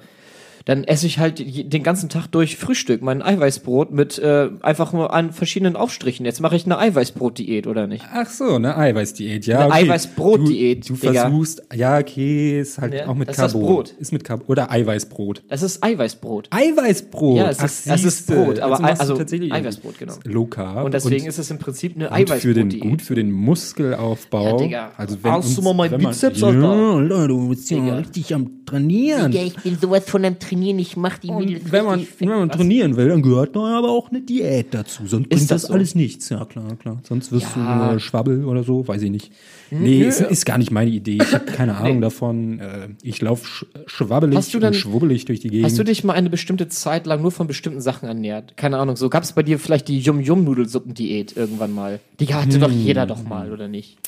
[0.66, 5.12] dann esse ich halt den ganzen Tag durch Frühstück, mein Eiweißbrot mit äh, einfach nur
[5.12, 6.24] an verschiedenen Aufstrichen.
[6.24, 8.02] Jetzt mache ich eine Eiweißbrot-Diät, oder nicht?
[8.10, 9.58] Ach so, eine Eiweißdiät, ja.
[9.60, 9.82] Eine okay.
[9.84, 11.20] Eiweißbrot-Diät, Du, du Digga.
[11.28, 13.52] versuchst, ja, okay, ist halt Ja, auch mit das ist das.
[13.52, 13.94] Brot.
[13.98, 14.46] Ist mit Carbon.
[14.46, 15.42] Oder Eiweißbrot.
[15.48, 16.48] Das ist Eiweißbrot.
[16.50, 17.36] Eiweißbrot.
[17.36, 18.26] Ja, es Ach, ist- es ist.
[18.26, 20.14] Brot, aber du also tatsächlich Eiweißbrot, genau.
[20.24, 20.84] Low Carb.
[20.86, 22.80] Und deswegen ist es im Prinzip eine gut für den, Eiweißbrot-Diät.
[22.90, 24.46] gut für den Muskelaufbau.
[24.46, 24.90] Ja, Digga.
[24.96, 26.48] Also wenn Hast uns, du mal meinen wenn man, Bizeps, ja?
[26.50, 27.96] Leute, du bist ja Digga.
[27.96, 29.30] richtig am Trainieren.
[29.32, 32.50] ich bin sowas von am Trainieren, ich mach die Mädels Und wenn man, wenn man
[32.50, 35.06] trainieren will, dann gehört da aber auch eine Diät dazu.
[35.06, 35.72] Sonst bringt das das, so?
[35.74, 36.28] alles nichts.
[36.28, 37.00] Ja, klar, klar.
[37.02, 37.88] Sonst wirst Ja.
[37.90, 39.32] du äh, Schwabbel oder so, weiß ich nicht.
[39.70, 41.18] Nee, ist, ist gar nicht meine Idee.
[41.22, 42.58] Ich habe keine Ahnung davon.
[42.60, 45.66] Äh, ich laufe sch schwabbelig dann- und schwubbelig durch die Gegend.
[45.66, 48.56] Hast du dich mal eine bestimmte Zeit lang nur von bestimmten Sachen ernährt?
[48.56, 52.00] Keine Ahnung, so gab es bei dir vielleicht die Yum-Yum-Nudelsuppen-Diät irgendwann mal?
[52.20, 53.98] Die hatte doch jeder doch mal, oder nicht?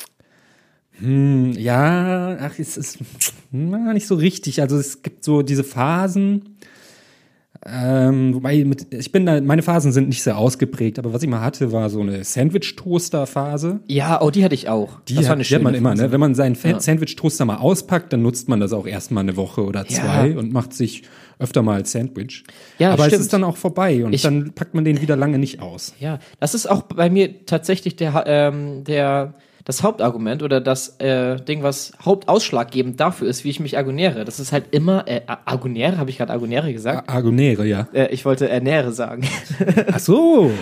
[1.00, 2.98] Hm, ja, ach, es ist
[3.50, 4.60] na, nicht so richtig.
[4.62, 6.56] Also es gibt so diese Phasen.
[7.68, 11.28] Ähm, wobei mit, ich bin da, meine Phasen sind nicht sehr ausgeprägt, aber was ich
[11.28, 13.80] mal hatte, war so eine Sandwich-Toaster-Phase.
[13.88, 15.00] Ja, oh, die hatte ich auch.
[15.08, 16.12] Die, das war hat, eine die hat man immer, ne?
[16.12, 16.78] Wenn man seinen Ja.
[16.78, 19.88] Sandwich-Toaster mal auspackt, dann nutzt man das auch erstmal eine Woche oder Ja.
[19.88, 21.02] zwei und macht sich
[21.38, 22.44] öfter mal Sandwich.
[22.78, 23.22] Ja, Aber es stimmt.
[23.22, 25.94] ist dann auch vorbei und Ich- dann packt man den wieder lange nicht aus.
[25.98, 29.34] Ja, das ist auch bei mir tatsächlich der, ähm, der,
[29.66, 34.24] das Hauptargument oder das äh, Ding, was hauptausschlaggebend dafür ist, wie ich mich ernähre.
[34.24, 37.10] Das ist halt immer, äh, ernähre, habe ich gerade ernäre gesagt?
[37.10, 37.88] Argonäre, ja.
[37.92, 39.26] Äh, ich wollte ernähre sagen.
[39.92, 40.52] Ach so.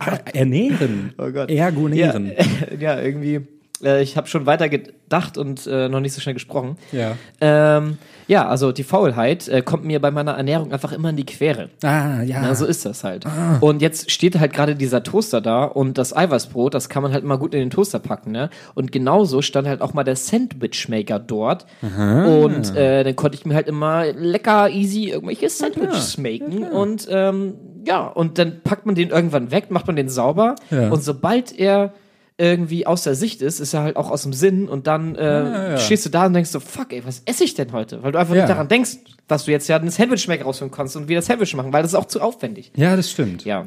[0.00, 1.14] Ach, Ernähren.
[1.18, 1.50] Oh Gott.
[1.50, 2.32] Ergonären.
[2.36, 3.46] Ja, ja irgendwie.
[3.80, 6.78] Äh, ich habe schon weiter gedacht und äh, noch nicht so schnell gesprochen.
[6.90, 7.16] Ja.
[7.40, 11.26] Ähm, ja, also die Faulheit äh, kommt mir bei meiner Ernährung einfach immer in die
[11.26, 11.70] Quere.
[11.82, 12.42] Ah, ja.
[12.42, 13.24] Ja, so ist das halt.
[13.60, 17.24] Und jetzt steht halt gerade dieser Toaster da und das Eiweißbrot, das kann man halt
[17.24, 18.50] mal gut in den Toaster packen, ne?
[18.74, 21.66] Und genauso stand halt auch mal der Sandwichmaker dort.
[21.82, 26.64] Und äh, dann konnte ich mir halt immer lecker, easy irgendwelche Sandwiches maken.
[26.64, 27.54] Und ähm,
[27.84, 30.56] ja, und dann packt man den irgendwann weg, macht man den sauber.
[30.70, 30.90] Ja.
[30.90, 31.94] Und sobald er
[32.40, 35.24] irgendwie aus der Sicht ist, ist er halt auch aus dem Sinn und dann äh,
[35.24, 35.76] ja, ja.
[35.76, 38.02] stehst du da und denkst so, fuck ey, was esse ich denn heute?
[38.04, 38.42] Weil du einfach Ja.
[38.42, 41.72] nicht daran denkst, dass du jetzt ja einen Sandwich-Maker rausholen kannst und wieder Sandwich machen,
[41.72, 42.70] weil das ist auch zu aufwendig.
[42.76, 43.44] ja, das stimmt.
[43.44, 43.66] Ja.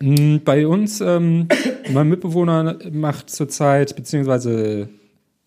[0.00, 1.46] Mm, Bei uns, ähm,
[1.92, 4.88] mein Mitbewohner macht zurzeit, beziehungsweise,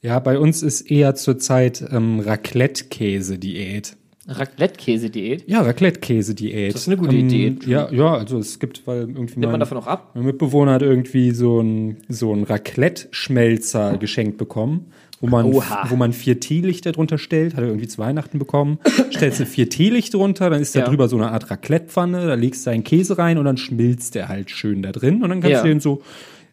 [0.01, 3.97] ja, bei uns ist eher zurzeit ähm, Raclette-Käse-Diät.
[4.27, 5.43] Raclette-Käse-Diät.
[5.47, 6.73] Ja, Raclette-Käse-Diät.
[6.73, 7.55] Das ist eine gute Idee.
[7.67, 10.11] Ja, ja, also es gibt, weil irgendwie Nimmt man davon auch ab?
[10.15, 14.87] mein Mitbewohner hat irgendwie so ein so ein Raclette-Schmelzer geschenkt bekommen,
[15.21, 15.85] wo man Oha.
[15.89, 18.79] wo man vier Teelichter drunter stellt, hat er irgendwie zu Weihnachten bekommen.
[19.13, 20.85] Stellst du vier Teelichter drunter, dann ist da Ja.
[20.87, 24.27] drüber so eine Art Raclette-Pfanne, da legst du deinen Käse rein und dann schmilzt der
[24.27, 25.61] halt schön da drin und dann kannst Ja.
[25.61, 26.01] du den so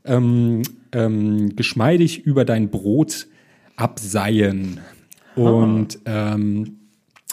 [0.05, 3.29] ähm, ähm, geschmeidig über dein Brot
[3.77, 4.81] abseihen.
[5.37, 6.77] Und ähm,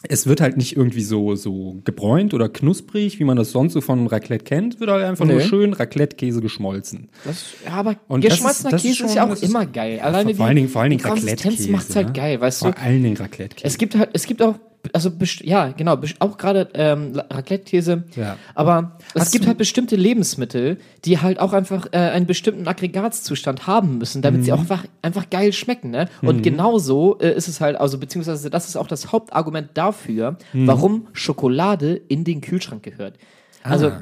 [0.07, 3.81] es wird halt nicht irgendwie so, so gebräunt oder knusprig, wie man das sonst so
[3.81, 5.43] von Raclette kennt, wird halt einfach nur Nee.
[5.43, 7.09] schön Raclette-Käse geschmolzen.
[7.25, 9.99] Das, ja, aber Und geschmolzener ist- ist Käse ist schon- ja auch ist- immer geil.
[9.99, 11.71] Alleine vor die, allen Dingen, vor allen Dingen Raclette-Käse.
[11.71, 12.13] macht's halt ne?
[12.13, 12.65] geil, weißt du?
[12.71, 13.67] Vor allen Dingen Raclette-Käse.
[13.67, 14.55] Es gibt halt, es gibt auch,
[14.93, 15.11] also
[15.41, 18.03] ja, genau, auch gerade ähm, Raclette-Käse.
[18.15, 18.37] Ja.
[18.55, 22.67] Aber es Hast gibt du- halt bestimmte Lebensmittel, die halt auch einfach äh, einen bestimmten
[22.67, 24.45] Aggregatzustand haben müssen, damit Mhm.
[24.45, 25.91] sie auch einfach, einfach geil schmecken.
[25.91, 26.07] Ne?
[26.21, 30.67] Und genauso äh, ist es halt, also beziehungsweise das ist auch das Hauptargument dafür, Mhm.
[30.67, 33.15] warum Schokolade in den Kühlschrank gehört.
[33.63, 34.01] Also Ah,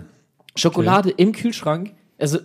[0.55, 2.39] Schokolade im Kühlschrank, also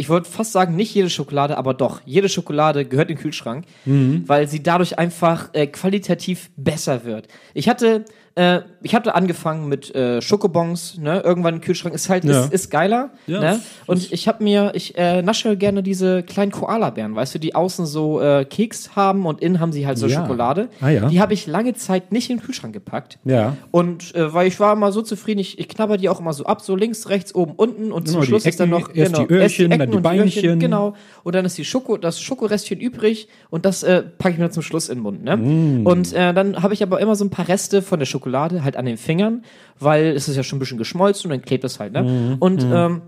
[0.00, 3.66] ich wollte fast sagen, nicht jede Schokolade, aber doch, jede Schokolade gehört in den Kühlschrank,
[3.84, 4.24] Mhm.
[4.26, 7.28] weil sie dadurch einfach äh, qualitativ besser wird.
[7.52, 11.20] Ich hatte, äh, ich hatte angefangen mit äh, Schokobons, ne?
[11.20, 12.44] Irgendwann im Kühlschrank ist halt, Ja.
[12.44, 13.60] ist, ist geiler, Ja, ne?
[13.86, 17.86] Und ich habe mir, ich äh, nasche gerne diese kleinen Koala-Bären, weißt du, die außen
[17.86, 20.22] so äh, Keks haben und innen haben sie halt so Ja.
[20.22, 20.68] Schokolade.
[20.80, 21.08] Ah, ja.
[21.08, 23.18] Die habe ich lange Zeit nicht in den Kühlschrank gepackt.
[23.24, 23.56] Ja.
[23.72, 26.44] Und äh, weil ich war immer so zufrieden, ich, ich knabber die auch immer so
[26.44, 28.92] ab, so links, rechts, oben, unten und Genau, zum die Schluss ist dann Ecken, noch
[28.92, 30.58] genau, erst die Öhrchen, dann die und Beinchen.
[30.60, 30.94] genau.
[31.24, 34.62] Und dann ist die Schoko, das Schokorestchen übrig und das äh, packe ich mir zum
[34.62, 35.24] Schluss in den Mund.
[35.24, 35.36] Ne?
[35.36, 35.86] Mm.
[35.86, 38.76] Und äh, dann habe ich aber immer so ein paar Reste von der Schokolade halt
[38.76, 39.44] an den Fingern,
[39.78, 41.92] weil es ist ja schon ein bisschen geschmolzen und dann klebt es halt.
[41.92, 42.02] Ne?
[42.02, 42.36] Mm.
[42.38, 43.02] Und ähm,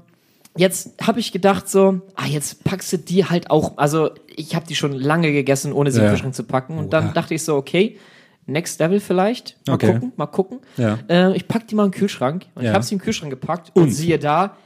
[0.56, 4.66] jetzt habe ich gedacht so, ah, jetzt packst du die halt auch, also ich habe
[4.66, 6.04] die schon lange gegessen, ohne sie Ja.
[6.06, 6.78] den Kühlschrank zu packen.
[6.78, 7.12] Und dann Oha.
[7.12, 7.98] dachte ich so, okay,
[8.46, 9.56] Next Level vielleicht.
[9.68, 9.92] Mal Okay.
[9.92, 10.60] gucken, mal gucken.
[10.76, 10.98] Ja.
[11.08, 12.46] Äh, ich pack die mal in den Kühlschrank.
[12.54, 12.74] Und ich Ja.
[12.74, 14.56] habe sie im Kühlschrank gepackt und, siehe da,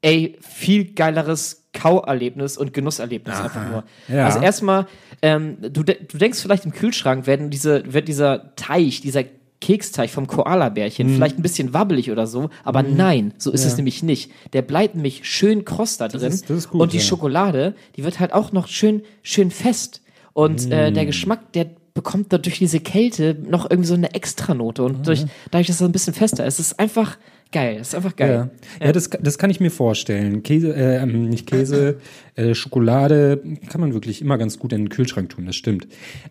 [0.00, 3.84] ey, viel geileres Kauerlebnis und Genusserlebnis einfach nur.
[4.08, 4.24] Ja.
[4.24, 4.86] Also erstmal,
[5.20, 9.24] ähm, du, de du denkst vielleicht im Kühlschrank werden diese, wird dieser Teig, dieser
[9.60, 10.28] Keksteig vom Mhm.
[10.28, 14.30] Koala-Bärchen vielleicht ein bisschen wabbelig oder so, aber nein, so ist es nämlich nicht.
[14.52, 17.02] Der bleibt nämlich schön kross da drin ist- das ist gut, und die ja.
[17.02, 20.00] Schokolade, die wird halt auch noch schön, schön fest
[20.32, 20.94] und äh, Mhm.
[20.94, 25.24] der Geschmack, der bekommt da durch diese Kälte noch irgendwie so eine Extranote und durch,
[25.50, 27.18] dadurch, dass es ein bisschen fester ist, ist einfach
[27.50, 27.78] geil.
[27.80, 28.50] Es ist einfach geil.
[28.80, 30.44] Ja, ja das, das kann ich mir vorstellen.
[30.44, 31.98] Käse, äh, ähm, nicht Käse,
[32.36, 35.88] äh, Schokolade kann man wirklich immer ganz gut in den Kühlschrank tun, das stimmt.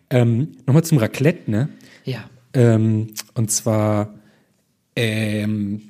[0.08, 1.68] Ähm, Nochmal zum Raclette, ne?
[2.04, 2.20] Ja.
[2.54, 4.14] Ähm, und zwar,
[4.96, 5.82] ähm,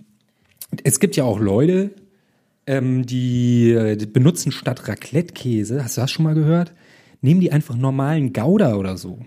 [0.84, 1.90] es gibt ja auch Leute,
[2.66, 6.72] ähm, die, äh, die benutzen statt Raclette-Käse, hast du das schon mal gehört?
[7.22, 9.18] Nehmen die einfach normalen Gouda oder so.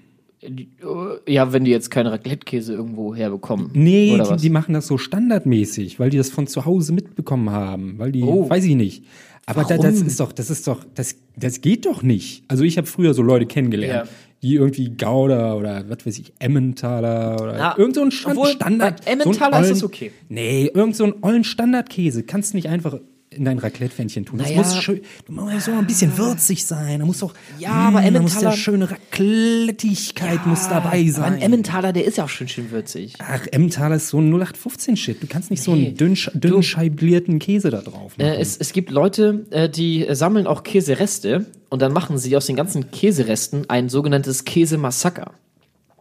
[1.27, 3.69] Ja, wenn die jetzt keinen Raclette-Käse irgendwo herbekommen.
[3.73, 7.99] Nee, die, die machen das so standardmäßig, weil die das von zu Hause mitbekommen haben,
[7.99, 8.49] weil die, Oh.
[8.49, 9.05] weiß ich nicht.
[9.45, 12.43] Aber da, das ist doch, das ist doch, das, das geht doch nicht.
[12.47, 14.15] Also ich habe früher so Leute kennengelernt, Ja.
[14.41, 18.51] Die irgendwie Gouda oder was weiß ich, Emmentaler oder Ja, irgend so ein Stand obwohl,
[18.53, 19.05] Standard.
[19.05, 20.11] bei Emmentaler so ist es okay.
[20.29, 22.97] Nee, irgend so einen ollen Standardkäse kannst du nicht einfach
[23.33, 24.39] in dein Raclette-Pfännchen tun.
[24.39, 24.57] Das Naja.
[24.61, 26.99] muss schön, du musst so ein bisschen würzig sein.
[26.99, 31.23] Da muss doch, Ja, aber da muss Emmentaler- der schöne Raclettigkeit muss dabei sein.
[31.23, 33.13] Aber ein Emmentaler, der ist ja auch schön schön würzig.
[33.19, 35.23] Ach, Emmentaler ist so ein 0815-Shit.
[35.23, 38.21] Du kannst nicht so einen dünn, dünn scheiblierten Käse da drauf machen.
[38.27, 42.35] Äh, es, es gibt Leute, äh, die äh, sammeln auch Käsereste und dann machen sie
[42.35, 45.31] aus den ganzen Käseresten ein sogenanntes Käsemassaker,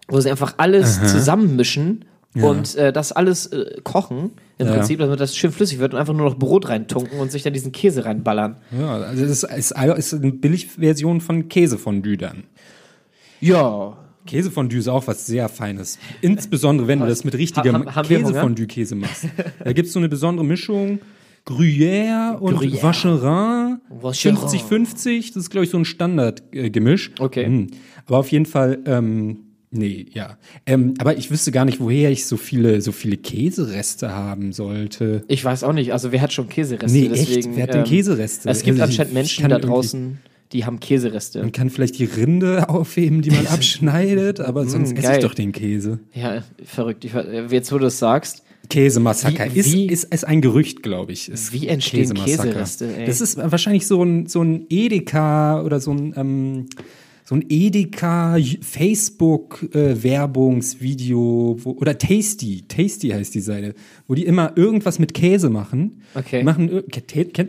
[0.08, 4.74] wo sie einfach alles zusammenmischen und äh, das alles äh, kochen, im Ja.
[4.74, 7.52] Prinzip, damit das schön flüssig wird und einfach nur noch Brot reintunken und sich dann
[7.52, 8.56] diesen Käse reinballern.
[8.78, 12.44] ja, also das ist, ist, eine Billigversion von Käsefondue dann.
[13.40, 13.96] Ja.
[14.26, 15.98] Käsefondue ist auch was sehr Feines.
[16.20, 18.02] Insbesondere, wenn du das mit richtigem Ha- Hunger?
[18.02, 19.26] Käsefondue-Käse machst.
[19.64, 21.00] Da gibt's so eine besondere Mischung.
[21.46, 22.82] Gruyère und Gruyère.
[22.82, 23.80] Vacherin.
[23.88, 24.36] Vacherin.
[24.36, 25.28] 50-50.
[25.32, 27.12] Das ist, glaube ich, so ein Standardgemisch.
[27.18, 27.48] Okay.
[27.48, 27.66] Mhm.
[28.06, 29.38] Aber auf jeden Fall, ähm,
[29.70, 30.36] nee, ja.
[30.66, 35.22] Ähm, aber ich wüsste gar nicht, woher ich so viele, so viele Käsereste haben sollte.
[35.28, 36.96] Ich weiß auch nicht, also wer hat schon Käsereste?
[36.98, 37.28] Nee, echt?
[37.28, 38.48] deswegen, Wer hat denn ähm, Käsereste?
[38.50, 40.18] Es gibt Also anscheinend Menschen da draußen,
[40.52, 41.40] die haben Käsereste.
[41.40, 45.18] Man kann vielleicht die Rinde aufheben, die man abschneidet, aber sonst esse geil.
[45.18, 46.00] ich doch den Käse.
[46.14, 47.04] Ja, verrückt.
[47.04, 47.12] Ich,
[47.50, 51.28] jetzt, wo du es sagst, Käsemassaker Wie- ist, wie- ist, ist ein Gerücht, glaube ich.
[51.28, 52.12] Ist Wie entstehen.
[52.14, 53.06] Käsereste, ey?
[53.06, 56.66] Das ist wahrscheinlich so ein, so ein Edeka oder so ein, ähm,
[57.30, 63.74] so ein Edeka Facebook äh, Werbungsvideo wo, oder Tasty, Tasty heißt die Seite,
[64.08, 66.02] wo die immer irgendwas mit Käse machen.
[66.16, 66.42] Okay.
[66.42, 66.82] Machen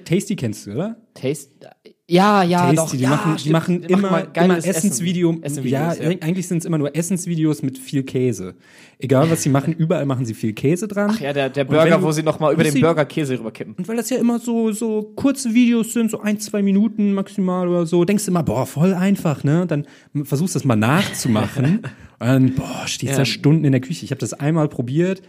[0.06, 0.98] Tasty kennst du, oder?
[1.16, 1.72] Taste.
[2.12, 2.92] Ja, ja, Tasty, doch.
[2.92, 5.30] die ja, machen, die machen Die immer, mal immer Essensvideo.
[5.32, 5.44] Essen.
[5.44, 8.56] Essenvideos, ja, eigentlich sind es immer nur Essensvideos mit viel Käse.
[9.00, 11.12] Egal was sie machen, überall machen sie viel Käse dran.
[11.14, 13.76] Ach ja, der, der Burger, du- wo sie nochmal über den sie- Burger Käse rüberkippen.
[13.78, 17.68] Und weil das ja immer so, so kurze Videos sind, so ein, zwei Minuten maximal
[17.70, 19.66] oder so, denkst du immer, boah, voll einfach, ne?
[19.66, 19.86] Dann
[20.26, 21.76] versuchst du das mal nachzumachen.
[22.20, 23.20] und dann, boah, stehst Ja.
[23.20, 24.04] da Stunden in der Küche.
[24.04, 25.22] Ich habe das einmal probiert.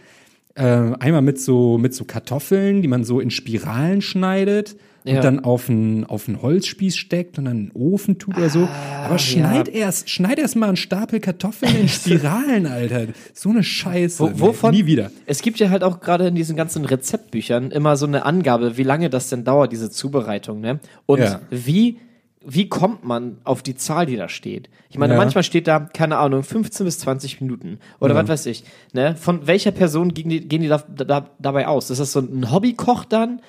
[0.55, 0.63] Äh,
[0.99, 4.75] einmal mit so, mit so Kartoffeln, die man so in Spiralen schneidet.
[5.05, 5.15] Ja.
[5.17, 8.49] Und dann auf einen, auf einen Holzspieß steckt und dann in den Ofen tut oder
[8.49, 8.63] so.
[8.71, 13.07] Ah, Aber schneid erst, schneid erst mal einen Stapel Kartoffeln in Spiralen, Alter.
[13.33, 14.23] So eine Scheiße.
[14.23, 14.71] Wo, wovon?
[14.71, 15.11] Nie wieder.
[15.25, 18.83] Es gibt ja halt auch gerade in diesen ganzen Rezeptbüchern immer so eine Angabe, wie
[18.83, 20.79] lange das denn dauert, diese Zubereitung, ne?
[21.05, 21.41] Und Ja.
[21.49, 21.97] wie,
[22.45, 24.69] wie kommt man auf die Zahl, die da steht?
[24.89, 25.19] Ich meine, Ja.
[25.19, 27.79] manchmal steht da, keine Ahnung, 15 bis 20 Minuten.
[27.99, 28.63] Oder was weiß ich,
[28.93, 29.17] ne?
[29.17, 31.89] Von welcher Person gehen die, gehen die da, da, dabei aus?
[31.89, 33.41] Ist das so ein Hobbykoch dann?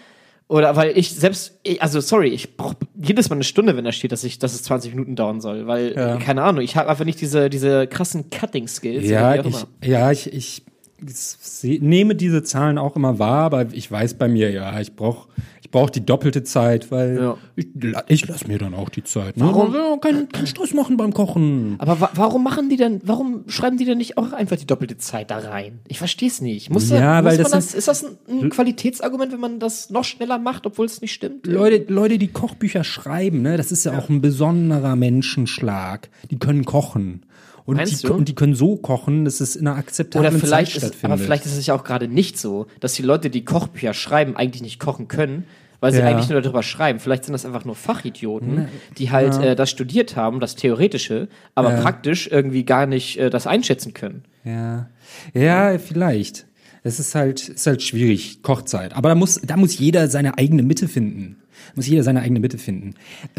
[0.49, 3.93] Oder weil ich selbst, ich- also sorry, ich brauche jedes Mal eine Stunde, wenn da
[3.93, 6.17] steht, dass ich, dass es 20 Minuten dauern soll, weil Ja.
[6.19, 9.09] keine Ahnung, ich habe einfach nicht diese diese krassen Cutting Skills.
[9.09, 10.63] Ja, ich, ja, ich, ich
[11.07, 15.29] seh, nehme diese Zahlen auch immer wahr, aber ich weiß bei mir, ja, ich brauche
[15.75, 17.37] ich brauch die doppelte Zeit, weil Ja.
[17.57, 17.67] ich,
[18.07, 19.37] ich lasse mir dann auch die Zeit.
[19.37, 19.45] Ne?
[19.45, 19.75] Warum?
[19.75, 21.75] Ja, keinen kein Stress machen beim Kochen.
[21.79, 24.99] Aber wa warum machen die denn, warum schreiben die denn nicht auch einfach die doppelte
[24.99, 25.81] Zeit da rein?
[25.89, 26.71] Ich verstehe es nicht.
[26.71, 29.91] Muss Ja, da, weil man das das, ist das ein, ein Qualitätsargument, wenn man das
[29.91, 31.45] noch schneller macht, obwohl es nicht stimmt?
[31.47, 36.09] Leute, Leute, die Kochbücher schreiben, ne, das ist ja, auch ein besonderer Menschenschlag.
[36.31, 37.23] Die können kochen.
[37.67, 40.83] Und die, und die können so kochen, dass es in einer akzeptablen Oder vielleicht Zeit
[40.83, 41.13] ist, stattfindet.
[41.19, 44.37] aber vielleicht ist es ja auch gerade nicht so, dass die Leute, die Kochbücher schreiben,
[44.37, 45.45] eigentlich nicht kochen können,
[45.85, 46.07] weil sie Ja.
[46.07, 46.99] eigentlich nur darüber schreiben.
[46.99, 51.73] Vielleicht sind das einfach nur Fachidioten, die halt äh, das studiert haben, das Theoretische, aber
[51.73, 54.25] praktisch irgendwie gar nicht äh, das einschätzen können.
[54.45, 54.89] Ja,
[55.35, 56.47] ja, vielleicht.
[56.83, 58.95] Es ist halt, ist halt schwierig, Kochzeit.
[58.97, 61.37] Aber da muss, da muss jeder seine eigene Mitte finden.
[61.75, 62.95] Muss jeder seine eigene Mitte finden.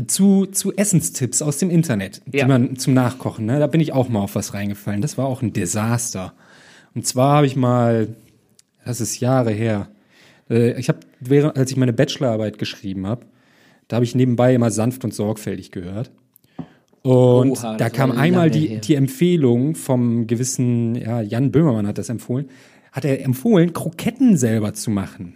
[0.08, 2.44] Zu, zu Essenstipps aus dem Internet, Ja.
[2.44, 3.60] die man zum Nachkochen, ne?
[3.60, 5.02] da bin ich auch mal auf was reingefallen.
[5.02, 6.34] Das war auch ein Desaster.
[6.94, 8.08] Und zwar habe ich mal,
[8.86, 9.88] das ist Jahre her,
[10.50, 13.26] äh, ich habe, während, als ich meine Bachelorarbeit geschrieben habe,
[13.88, 16.12] da habe ich nebenbei immer sanft und sorgfältig gehört.
[17.04, 22.10] Und Oha, da kam einmal die, die Empfehlung vom gewissen, ja, Jan Böhmermann hat das
[22.10, 22.50] empfohlen,
[22.92, 25.36] hat er empfohlen, Kroketten selber zu machen.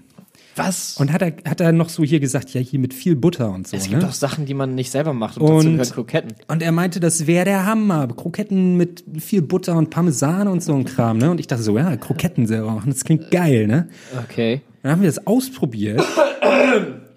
[0.56, 0.98] Was?
[0.98, 3.68] Und hat er, hat er noch so hier gesagt, ja, hier mit viel Butter und
[3.68, 3.78] so.
[3.78, 4.08] es gibt ne?
[4.08, 6.34] auch Sachen, die man nicht selber macht und, dazu Und- gehören Kroketten.
[6.48, 8.08] Und er meinte, das wäre der Hammer.
[8.08, 11.30] Kroketten mit viel Butter und Parmesan und so ein Kram, ne?
[11.32, 13.88] Und ich dachte so, ja, Kroketten selber machen, das klingt geil, ne?
[14.24, 14.62] Okay.
[14.82, 16.02] Dann haben wir das ausprobiert.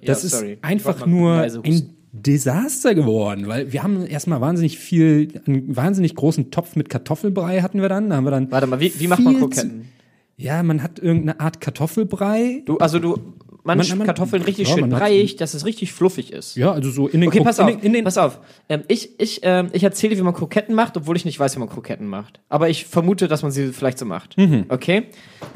[0.04, 5.76] Das Ja, ist einfach nur ein Desaster geworden, weil wir haben erstmal wahnsinnig viel, einen
[5.76, 8.10] wahnsinnig großen Topf mit Kartoffelbrei hatten wir dann.
[8.10, 8.50] Da haben wir dann.
[8.50, 9.82] Warte mal, wie, wie macht man Kroketten?
[9.82, 12.62] Zu, ja, man hat irgendeine Art Kartoffelbrei.
[12.66, 13.18] Du, also du
[13.64, 16.56] Man- man- Kartoffeln richtig ja, schön breiig, dass es richtig fluffig ist.
[16.56, 18.40] Ja, also so in den Okay, Kro- pass in auf, den, in den pass auf.
[18.68, 21.60] Ähm, ich ich, ähm, ich erzähle, wie man Kroketten macht, obwohl ich nicht weiß, wie
[21.60, 22.40] man Kroketten macht.
[22.48, 24.36] Aber ich vermute, dass man sie vielleicht so macht.
[24.68, 25.04] Okay?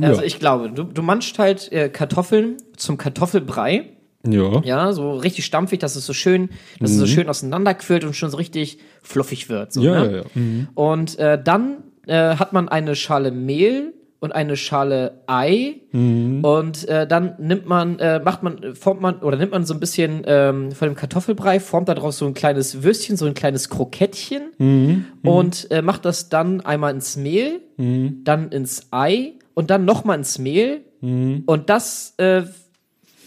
[0.01, 0.27] Also Ja.
[0.27, 3.91] ich glaube, du, du manchst halt äh, Kartoffeln zum Kartoffelbrei.
[4.27, 4.61] ja.
[4.65, 8.31] Ja, so richtig stampfig, dass es so schön, dass es so schön auseinanderquillt und schon
[8.31, 9.73] so richtig fluffig wird.
[9.73, 10.11] So, Ja, ne?
[10.11, 10.25] ja, ja.
[10.35, 10.69] Mhm.
[10.75, 16.45] Und äh, dann äh, hat man eine Schale Mehl und eine Schale Ei Mhm.
[16.45, 19.81] und äh, dann nimmt man, äh, macht man, formt man oder nimmt man so ein
[19.81, 24.43] bisschen ähm, von dem Kartoffelbrei, formt daraus so ein kleines Würstchen, so ein kleines Krokettchen
[24.59, 25.05] Mhm.
[25.23, 28.23] und äh, macht das dann einmal ins Mehl, Mhm.
[28.25, 32.43] dann ins Ei und dann nochmal ins Mehl und das äh,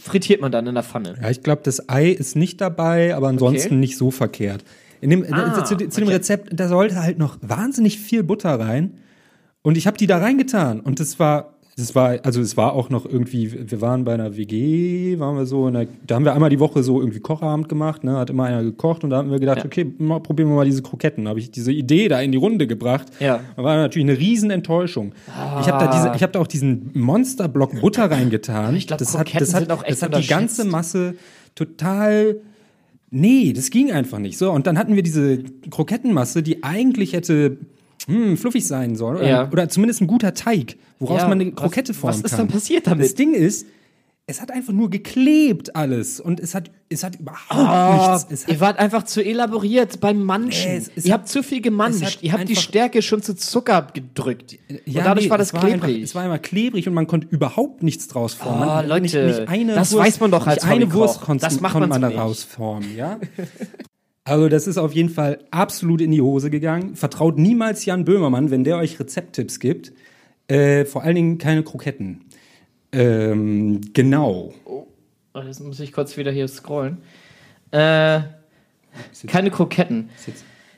[0.02, 1.16] frittiert man dann in der Pfanne.
[1.22, 3.76] Ja, ich glaube, das Ei ist nicht dabei, aber ansonsten Okay.
[3.76, 4.64] nicht so verkehrt.
[5.02, 6.16] In dem, Ah, zu, zu dem okay.
[6.18, 8.98] Rezept, da sollte halt noch wahnsinnig viel Butter rein.
[9.62, 10.80] Und ich habe die da reingetan.
[10.80, 14.36] Und das war, das war, also es war auch noch irgendwie, wir waren bei einer
[14.38, 17.70] WG, waren wir so, in der, da haben wir einmal die Woche so irgendwie Kochabend
[17.70, 19.66] gemacht, ne, hat immer einer gekocht und da haben wir gedacht, Ja.
[19.66, 21.26] okay, mal, probieren wir mal diese Kroketten.
[21.26, 23.08] Da habe ich diese Idee da in die Runde gebracht.
[23.20, 23.42] Ja.
[23.56, 25.14] Da war natürlich eine riesen Enttäuschung.
[25.62, 28.76] Ich habe da diese, ich habe da auch diesen Monsterblock Butter reingetan.
[28.76, 30.66] Ich glaub, das hat, Kroketten das hat, sind auch echt das hat die ganze.
[30.66, 31.16] Masse
[31.56, 32.42] total
[33.12, 34.38] Nee, das ging einfach nicht.
[34.38, 35.40] So, und dann hatten wir diese
[35.72, 37.58] Krokettenmasse, die eigentlich hätte
[38.10, 39.18] hm, fluffig sein sollen.
[39.18, 39.50] Oder, Ja.
[39.52, 42.48] oder zumindest ein guter Teig, woraus Ja, man eine was- Krokette formen was ist kann.
[42.48, 43.06] dann passiert damit?
[43.06, 43.66] Das Ding ist,
[44.32, 46.20] es hat einfach nur geklebt alles.
[46.20, 48.48] Und es hat, es hat überhaupt Oh, nichts.
[48.48, 50.72] Ihr wart einfach zu elaboriert beim Manchen.
[50.72, 52.20] Es- es ihr hat- habt zu viel gemanscht.
[52.22, 54.52] Ihr habt die einfach- Stärke schon zu Zucker gedrückt.
[54.86, 56.04] ja, und dadurch nee, war das es einfach, klebrig.
[56.04, 58.62] es war immer klebrig und man konnte überhaupt nichts draus formen.
[58.62, 60.94] Oh, man, Leute, nicht, nicht eine das Wurst, weiß man doch als eine.
[60.94, 62.24] Wurst konnte, Das macht konnte man man so da nicht.
[62.24, 63.20] Oh, rausformen, ja?
[64.30, 66.96] Also das ist auf jeden Fall absolut in die Hose gegangen.
[66.96, 69.92] Vertraut niemals Jan Böhmermann, wenn der euch Rezepttipps gibt.
[70.48, 72.26] Äh, vor allen Dingen keine Kroketten.
[72.92, 74.54] Ähm, genau.
[74.66, 74.86] Oh,
[75.44, 77.00] jetzt muss ich kurz wieder hier scrollen.
[77.72, 78.22] Äh,
[79.26, 80.10] keine Kroketten.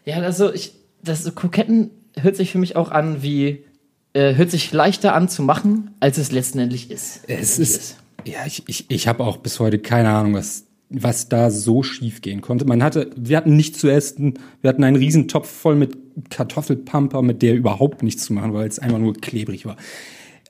[0.06, 3.66] Ja, also ich, das so Kroketten hört sich für mich auch an wie,
[4.14, 7.26] äh, hört sich leichter an zu machen, als es letztendlich ist.
[7.28, 11.50] Es ist, ja, ich, ich, ich habe auch bis heute keine Ahnung, was, was da
[11.52, 12.66] so schief gehen konnte.
[12.66, 15.98] Man hatte, wir hatten nichts zu essen, wir hatten einen riesen Topf voll mit
[16.30, 19.78] Kartoffelpamper, mit der überhaupt nichts zu machen, weil es einfach nur klebrig war.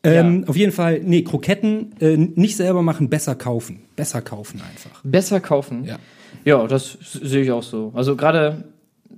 [0.04, 3.82] Ähm, Auf jeden Fall, nee, Kroketten äh, nicht selber machen, besser kaufen.
[3.96, 5.02] Besser kaufen einfach.
[5.04, 5.84] Besser kaufen.
[5.84, 6.00] Ja.
[6.44, 7.92] Ja, das sehe ich auch so.
[7.94, 8.64] Also gerade,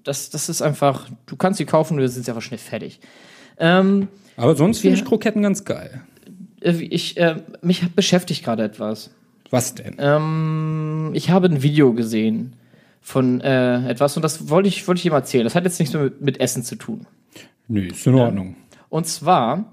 [0.03, 2.99] das, das ist einfach, du kannst sie kaufen wir sind einfach schnell fertig.
[3.59, 6.01] Ähm, Aber sonst finde ich Kroketten ganz geil.
[6.59, 9.11] äh, ich, äh, mich beschäftigt gerade etwas.
[9.53, 9.97] Was denn?
[9.99, 12.55] Ähm, ich habe ein Video gesehen
[13.01, 15.43] von äh, etwas und das wollte ich, wollte ich ihm erzählen.
[15.43, 17.05] Das hat jetzt nichts mehr mit, mit Essen zu tun.
[17.67, 18.55] Nö, ist in Ordnung.
[18.89, 19.65] Und zwar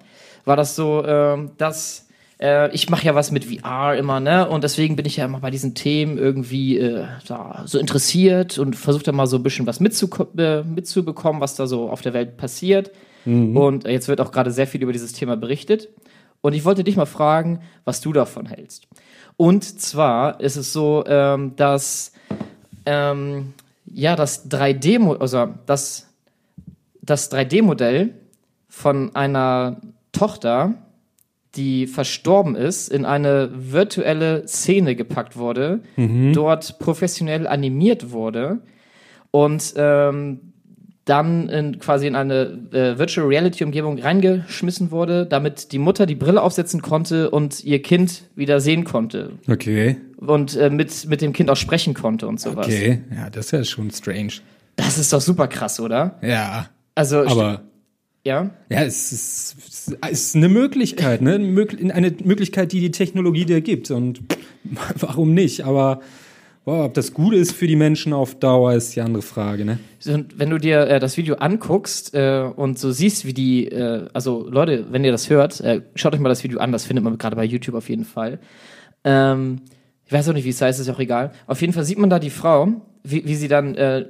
[0.44, 4.46] war das so, ähm, dass äh, ich mache ja was mit VR immer, ne?
[4.50, 8.76] Und deswegen bin ich ja immer bei diesen Themen irgendwie äh, da so interessiert und
[8.76, 12.36] versuche da mal so ein bisschen was äh, mitzubekommen, was da so auf der Welt
[12.36, 12.90] passiert.
[13.24, 15.88] Und äh, jetzt wird auch gerade sehr viel über dieses Thema berichtet.
[16.42, 18.88] Und ich wollte dich mal fragen, was du davon hältst.
[19.36, 22.12] Und zwar ist es so, ähm, dass
[22.86, 23.54] ähm,
[23.86, 26.10] ja das 3D, also das
[27.02, 28.14] das 3D-Modell
[28.68, 29.80] von einer
[30.12, 30.74] Tochter,
[31.56, 35.80] die verstorben ist, in eine virtuelle Szene gepackt wurde,
[36.32, 38.60] dort professionell animiert wurde
[39.32, 40.49] und ähm,
[41.06, 46.14] dann in, quasi in eine äh, Virtual Reality Umgebung reingeschmissen wurde, damit die Mutter die
[46.14, 49.96] Brille aufsetzen konnte und ihr Kind wieder sehen konnte Okay.
[50.18, 52.66] und äh, mit, mit dem Kind auch sprechen konnte und sowas.
[52.66, 53.00] Okay.
[53.14, 54.34] Ja, das ist ja schon strange.
[54.76, 56.18] Das ist doch super krass, oder?
[56.22, 56.68] Ja.
[56.94, 57.62] Also, Aber
[58.24, 58.50] ja.
[58.68, 59.56] Ja, es ist,
[60.02, 61.34] es ist eine Möglichkeit, ne?
[61.36, 63.90] Eine Möglich- Eine Möglichkeit, die die Technologie dir gibt.
[63.90, 64.20] Und
[64.98, 65.64] warum nicht?
[65.64, 66.00] Aber
[66.64, 69.78] boah, ob das gut ist für die Menschen auf Dauer, ist die andere Frage, ne?
[70.06, 74.08] Und wenn du dir äh, das Video anguckst äh, und so siehst, wie die, äh,
[74.12, 77.04] also Leute, wenn ihr das hört, äh, schaut euch mal das Video an, das findet
[77.04, 78.38] man gerade bei YouTube auf jeden Fall.
[79.04, 79.62] Ähm,
[80.06, 81.32] ich weiß auch nicht, wie es heißt, ist auch egal.
[81.46, 82.68] Auf jeden Fall sieht man da die Frau,
[83.04, 84.06] wie, wie sie dann äh,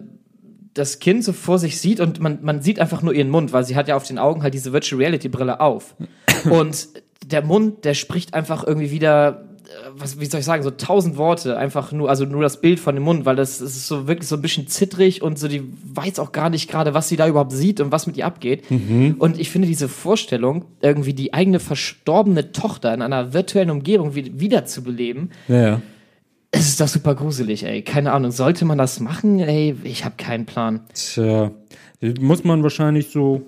[0.74, 3.64] das Kind so vor sich sieht und man, man sieht einfach nur ihren Mund, weil
[3.64, 5.96] sie hat ja auf den Augen halt diese Virtual Reality Brille auf.
[6.50, 6.88] und
[7.26, 9.49] der Mund, der spricht einfach irgendwie wieder
[9.96, 12.94] was, wie soll ich sagen, so tausend Worte, einfach nur, also nur das Bild von
[12.94, 15.62] dem Mund, weil das, das ist so wirklich so ein bisschen zittrig und so, die
[15.94, 18.64] weiß auch gar nicht gerade, was sie da überhaupt sieht und was mit ihr abgeht.
[18.70, 24.38] Und ich finde diese Vorstellung, irgendwie die eigene verstorbene Tochter in einer virtuellen Umgebung wie,
[24.40, 25.82] wiederzubeleben, Ja, ja.
[26.50, 27.82] es ist doch super gruselig, ey.
[27.82, 29.38] Keine Ahnung, sollte man das machen?
[29.38, 30.80] Ey, ich habe keinen Plan.
[30.94, 31.52] Tja,
[32.20, 33.42] muss man wahrscheinlich so,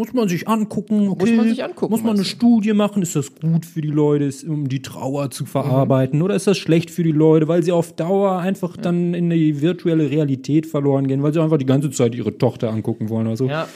[0.00, 2.24] muss man sich angucken, okay, man sich angucken, muss man eine?
[2.24, 6.34] Studie machen, ist das gut für die Leute, ist, um die Trauer zu verarbeiten, oder
[6.34, 10.10] ist das schlecht für die Leute, weil sie auf Dauer einfach dann in die virtuelle
[10.10, 13.46] Realität verloren gehen, weil sie einfach die ganze Zeit ihre Tochter angucken wollen oder so.
[13.46, 13.68] Ja.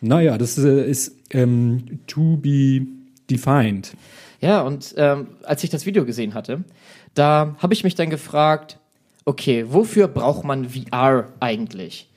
[0.00, 2.86] Naja, das äh, ist ähm, to be
[3.28, 3.94] defined.
[4.40, 6.62] Ja, und ähm, als ich das Video gesehen hatte,
[7.14, 8.78] da habe ich mich dann gefragt,
[9.24, 12.08] okay, wofür braucht man VR eigentlich?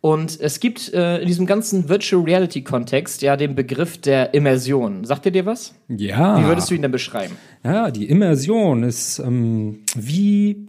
[0.00, 5.04] Und es gibt äh, in diesem ganzen Virtual Reality Kontext ja den Begriff der Immersion.
[5.04, 5.74] Sagt ihr dir was?
[5.88, 6.40] Ja.
[6.40, 7.36] Wie würdest du ihn denn beschreiben?
[7.64, 10.68] Ja, die Immersion ist ähm, wie,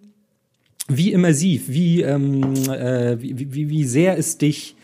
[0.87, 4.75] wie immersiv, wie, ähm, äh, wie, wie, wie sehr es dich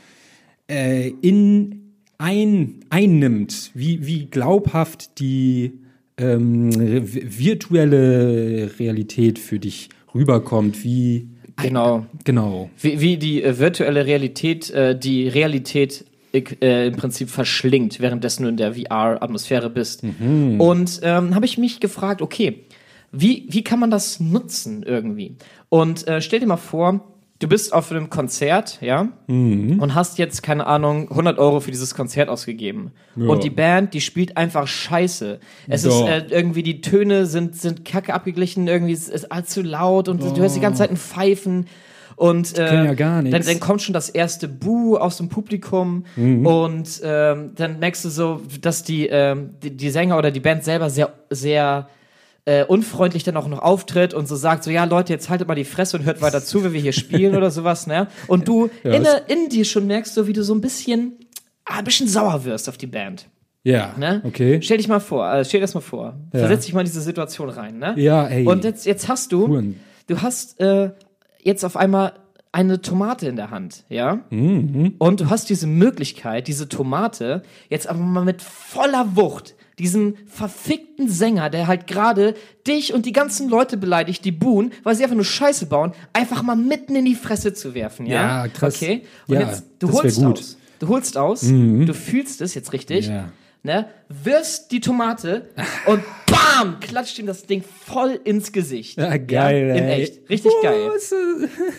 [0.68, 5.74] äh, in ein, einnimmt, wie, wie glaubhaft die
[6.18, 12.06] ähm, virtuelle Realität für dich rüberkommt, wie Genau.
[12.24, 12.70] genau.
[12.80, 18.50] Wie, wie die äh, virtuelle Realität äh, die Realität äh, im Prinzip verschlingt, währenddessen du
[18.50, 20.04] in der VR-Atmosphäre bist.
[20.60, 22.64] Und ähm, habe ich mich gefragt, okay,
[23.12, 25.36] wie, wie kann man das nutzen irgendwie?
[25.70, 27.13] Und äh, stell dir mal vor,
[27.44, 31.94] du bist auf einem Konzert, ja, und hast jetzt, keine Ahnung, 100 Euro für dieses
[31.94, 32.92] Konzert ausgegeben.
[33.16, 35.40] Und die Band, die spielt einfach scheiße.
[35.68, 36.08] Es ist Ja.
[36.08, 40.36] äh, irgendwie, die Töne sind, sind kacke abgeglichen, irgendwie ist es allzu laut und du
[40.38, 41.68] hörst die ganze Zeit ein Pfeifen.
[42.16, 43.48] Und äh, ja gar dann, nichts.
[43.48, 46.46] dann kommt schon das erste Buh aus dem Publikum Mhm.
[46.46, 50.64] und ähm, dann merkst du so, dass die, ähm, die, die Sänger oder die Band
[50.64, 51.88] selber sehr, sehr
[52.46, 55.56] äh, unfreundlich dann auch noch auftritt und so sagt so, ja Leute, jetzt haltet mal
[55.56, 58.08] die Fresse und hört weiter zu, wenn wir hier spielen oder sowas, ne?
[58.28, 61.14] Und du in, es- der- in dir schon merkst, so wie du so ein bisschen,
[61.66, 63.28] ah, ein bisschen sauer wirst auf die Band.
[63.66, 64.22] Ja, Ne?
[64.26, 64.60] okay.
[64.62, 66.18] Stell dich mal vor, also stell dir das mal vor.
[66.34, 66.40] Ja.
[66.40, 67.94] Versetz dich mal in diese Situation rein, ne?
[67.98, 68.46] Ja, ey.
[68.46, 69.80] Und jetzt, jetzt hast du, Huren.
[70.08, 70.92] du hast äh,
[71.42, 72.12] jetzt auf einmal
[72.52, 74.20] eine Tomate in der Hand, ja?
[74.32, 74.96] Mhm.
[75.00, 81.10] Und du hast diese Möglichkeit, diese Tomate jetzt aber mal mit voller Wucht diesen verfickten
[81.10, 82.36] Sänger, der halt gerade
[82.68, 86.44] dich und die ganzen Leute beleidigt, die buhen, weil sie einfach nur Scheiße bauen, einfach
[86.44, 88.44] mal mitten in die Fresse zu werfen, ja?
[88.44, 88.76] Ja, krass.
[88.76, 89.04] Okay?
[89.28, 90.38] Und Ja, jetzt, du holst gut.
[90.40, 90.58] aus.
[90.80, 93.30] Du holst aus, du fühlst es jetzt richtig, Ja.
[93.64, 93.88] ne?
[94.10, 95.50] Wirfst die Tomate
[95.86, 96.80] und BAM!
[96.82, 98.98] Klatscht ihm das Ding voll ins Gesicht.
[98.98, 100.02] Ja, geil, In ey.
[100.04, 100.30] echt.
[100.30, 100.92] Richtig Oh, geil.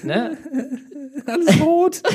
[0.04, 0.38] Ne?
[1.26, 2.02] alles rot.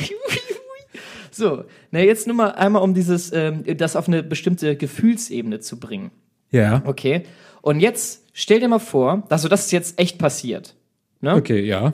[1.32, 5.80] So, na jetzt nur mal einmal, um dieses, ähm, das auf eine bestimmte Gefühlsebene zu
[5.80, 6.12] bringen.
[6.52, 6.82] ja.
[6.86, 7.24] Okay?
[7.62, 10.76] Und jetzt stell dir mal vor, also das ist jetzt echt passiert.
[11.22, 11.36] Ne?
[11.36, 11.94] Okay, ja.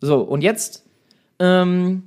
[0.00, 0.84] So, und jetzt
[1.38, 2.02] ähm,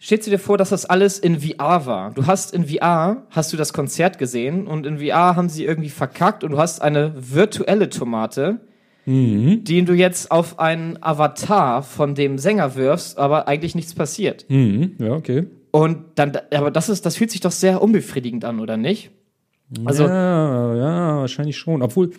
[0.00, 2.10] stellst du dir vor, dass das alles in VR war.
[2.10, 5.88] Du hast in VR, hast du das Konzert gesehen und in VR haben sie irgendwie
[5.88, 8.60] verkackt und du hast eine virtuelle Tomate,
[9.04, 14.44] die du jetzt auf einen Avatar von dem Sänger wirfst, aber eigentlich nichts passiert.
[14.48, 14.96] Mhm.
[14.98, 15.46] Ja, okay.
[15.72, 19.10] Und dann, aber das ist, das fühlt sich doch sehr unbefriedigend an, oder nicht?
[19.86, 21.82] Also, ja, ja, wahrscheinlich schon.
[21.82, 22.10] Obwohl,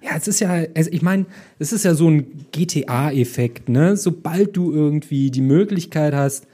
[0.00, 1.26] ja, es ist ja, also ich meine,
[1.58, 3.96] es ist ja so ein GTA-Effekt, ne?
[3.96, 6.46] Sobald du irgendwie die Möglichkeit hast,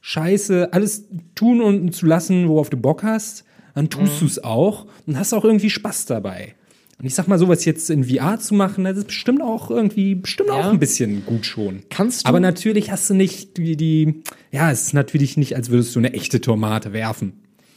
[0.00, 4.86] Scheiße, alles tun und zu lassen, worauf du Bock hast, dann tust du es auch
[5.06, 6.54] und hast auch irgendwie Spaß dabei.
[6.98, 10.14] Und ich sag mal, sowas jetzt in VR zu machen, das ist bestimmt auch irgendwie,
[10.14, 10.70] bestimmt auch Ja.
[10.70, 11.82] ein bisschen gut schon.
[11.90, 15.70] Kannst du- Aber natürlich hast du nicht die, die, ja, es ist natürlich nicht, als
[15.70, 17.32] würdest du eine echte Tomate werfen.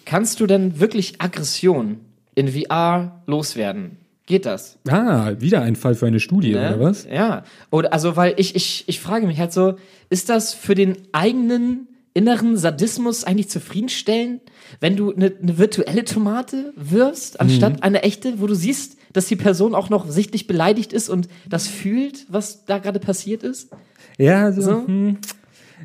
[0.05, 1.97] kannst du denn wirklich Aggression
[2.35, 3.97] in VR loswerden?
[4.25, 4.77] Geht das?
[4.87, 6.59] Ah, wieder ein Fall für eine Studie, Ne?
[6.75, 7.05] oder was?
[7.11, 7.43] Ja.
[7.71, 9.75] Oder also, weil ich, ich, ich frage mich halt so,
[10.09, 14.41] ist das für den eigenen inneren Sadismus eigentlich zufriedenstellend,
[14.79, 17.83] wenn du eine, eine virtuelle Tomate wirfst, anstatt Mhm.
[17.83, 21.67] eine echte, wo du siehst, dass die Person auch noch sichtlich beleidigt ist und das
[21.67, 23.69] fühlt, was da gerade passiert ist?
[24.17, 24.87] Ja, also, So?
[24.87, 25.17] hm.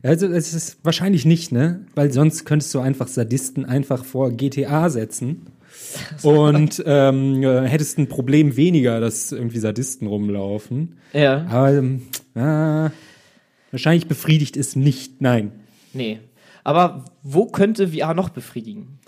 [0.03, 1.85] also es ist wahrscheinlich nicht, ne?
[1.95, 5.47] Weil sonst könntest du einfach Sadisten einfach vor GTA setzen
[6.23, 10.97] und ähm, äh, hättest ein Problem weniger, dass irgendwie Sadisten rumlaufen.
[11.13, 11.47] Ja.
[11.49, 12.03] Aber ähm,
[12.35, 12.91] ah,
[13.71, 15.53] wahrscheinlich befriedigt es nicht, nein.
[15.95, 16.21] Nee.
[16.65, 18.99] Aber wo könnte VR noch befriedigen?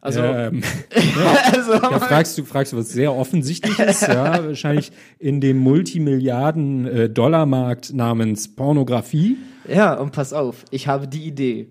[0.00, 0.62] Also, ähm,
[1.52, 8.54] also da fragst du, fragst du was sehr offensichtliches, ja, wahrscheinlich in dem Multimilliarden-Dollar-Markt namens
[8.54, 9.38] Pornografie.
[9.68, 11.66] Ja, und pass auf, ich habe die Idee.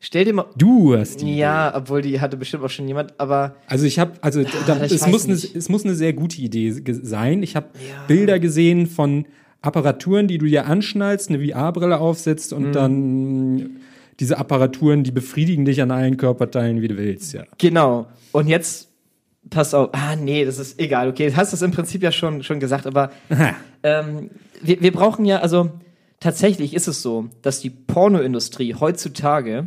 [0.00, 0.46] stell dir mal.
[0.56, 1.36] Du hast die.
[1.36, 4.92] Ja, obwohl die hatte bestimmt auch schon jemand, aber Also ich habe, also da, ich
[4.92, 7.42] es, muss eine, es muss eine sehr gute Idee sein.
[7.42, 7.66] Ich habe
[8.08, 9.26] Bilder gesehen von
[9.62, 12.58] Apparaturen, die du dir anschnallst, eine VR-Brille aufsetzt Mhm.
[12.58, 13.70] und dann
[14.20, 17.44] diese Apparaturen, die befriedigen dich an allen Körperteilen, wie du willst, ja.
[17.58, 18.06] genau.
[18.32, 18.90] Und jetzt,
[19.50, 19.90] pass auf.
[19.92, 21.08] Ah, nee, das ist egal.
[21.08, 23.10] Okay, du hast das im Prinzip ja schon, schon gesagt, aber
[23.82, 25.70] ähm, wir, wir brauchen ja, also
[26.20, 29.66] tatsächlich ist es so, dass die Pornoindustrie heutzutage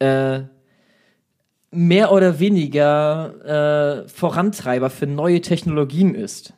[0.00, 0.40] äh,
[1.70, 6.52] mehr oder weniger äh, Vorantreiber für neue Technologien ist.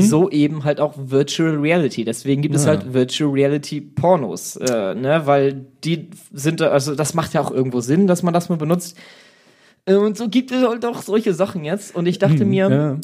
[0.00, 2.04] So eben halt auch Virtual Reality.
[2.04, 5.22] Deswegen gibt es halt Virtual Reality Pornos, äh, ne?
[5.24, 8.96] weil die sind, also das macht ja auch irgendwo Sinn, dass man das mal benutzt.
[9.86, 11.94] Äh, Und so gibt es halt auch solche Sachen jetzt.
[11.94, 12.96] Und ich dachte mir, Ja.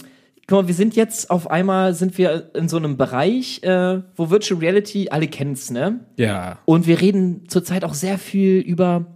[0.46, 4.30] guck mal, wir sind jetzt auf einmal, sind wir in so einem Bereich, äh, wo
[4.30, 6.00] Virtual Reality, alle kennen's, ne?
[6.16, 9.06] Ja, Und wir reden zurzeit auch sehr viel über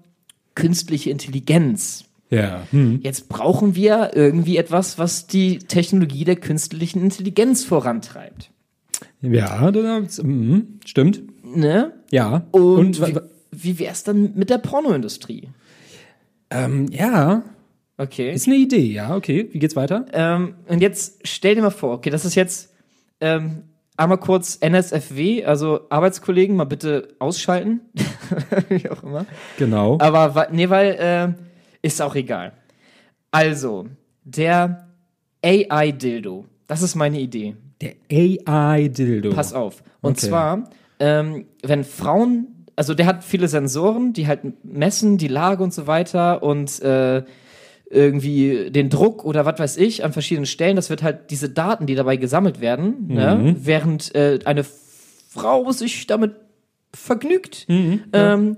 [0.54, 2.04] künstliche Intelligenz.
[2.30, 2.62] Ja.
[2.70, 3.00] Hm.
[3.02, 8.50] Jetzt brauchen wir irgendwie etwas, was die Technologie der künstlichen Intelligenz vorantreibt.
[9.22, 11.22] Ja, das, mhm, stimmt.
[11.44, 11.92] Ne?
[12.10, 12.46] Ja.
[12.50, 15.48] Und, wa- wie, wie wär's dann mit der Pornoindustrie?
[16.50, 17.42] ähm, ja,
[17.98, 18.30] Okay.
[18.32, 19.48] ist eine Idee, ja, okay.
[19.52, 20.04] Wie geht's weiter?
[20.12, 22.74] Ähm, und jetzt stell dir mal vor, okay, das ist jetzt
[23.20, 23.62] ähm,
[23.96, 27.80] einmal kurz NSFW, also Arbeitskollegen, mal bitte ausschalten.
[28.68, 29.24] Wie auch immer.
[29.58, 29.96] Genau.
[29.98, 30.88] Aber nee, weil
[31.38, 31.45] äh,
[31.86, 32.52] ist auch egal.
[33.30, 33.86] Also,
[34.24, 34.88] der
[35.44, 37.56] AI-Dildo, das ist meine Idee.
[37.80, 39.30] Der AI-Dildo.
[39.30, 39.82] Pass auf.
[40.00, 40.28] Und Okay.
[40.28, 45.72] zwar, ähm, wenn Frauen, also der hat viele Sensoren, die halt messen die Lage und
[45.74, 47.22] so weiter und äh,
[47.88, 50.74] irgendwie den Druck oder was weiß ich an verschiedenen Stellen.
[50.76, 53.54] Das wird halt diese Daten, die dabei gesammelt werden, ne?
[53.60, 56.34] während äh, eine Frau sich damit
[56.92, 57.66] vergnügt.
[57.68, 58.54] ähm, äh,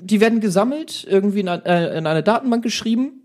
[0.00, 3.20] die werden gesammelt, irgendwie in, ein- äh, in eine Datenbank geschrieben.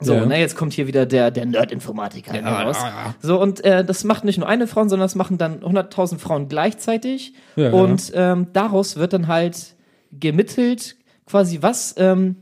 [0.00, 0.26] So, Ja.
[0.26, 2.76] ne, jetzt kommt hier wieder der, der Nerd-Informatiker heraus.
[2.80, 3.14] ja, ja.
[3.20, 6.48] So, und äh, das macht nicht nur eine Frau, sondern das machen dann 100.000 Frauen
[6.48, 7.32] gleichzeitig.
[7.56, 9.74] Ja, und ähm, daraus wird dann halt
[10.12, 12.36] gemittelt, quasi was, ähm,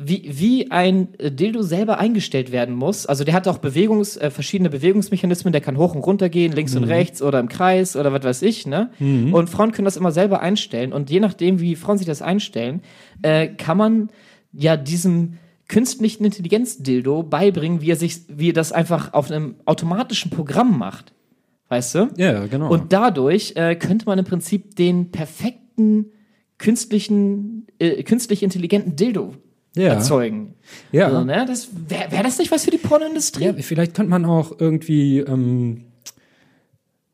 [0.00, 3.04] wie, wie ein Dildo selber eingestellt werden muss.
[3.04, 6.74] Also der hat auch Bewegungs, äh, verschiedene Bewegungsmechanismen, der kann hoch und runter gehen, links
[6.74, 6.82] Mhm.
[6.82, 8.90] und rechts oder im Kreis oder was weiß ich, ne?
[9.00, 10.92] Und Frauen können das immer selber einstellen.
[10.92, 12.82] Und je nachdem, wie Frauen sich das einstellen,
[13.22, 14.08] äh, kann man
[14.52, 15.34] ja diesem
[15.66, 21.12] künstlichen Intelligenz-Dildo beibringen, wie er sich, wie er das einfach auf einem automatischen Programm macht.
[21.70, 22.08] Weißt du?
[22.16, 22.70] Ja, genau.
[22.70, 26.06] Und dadurch äh, könnte man im Prinzip den perfekten
[26.56, 29.34] künstlichen, äh, künstlich intelligenten Dildo
[29.76, 29.94] ja.
[29.94, 30.54] erzeugen.
[30.92, 31.06] Ja.
[31.06, 31.44] Also, ne?
[31.46, 33.44] das Wäre wär das nicht was für die Pornoindustrie?
[33.44, 35.84] Ja, vielleicht könnte man auch irgendwie ähm,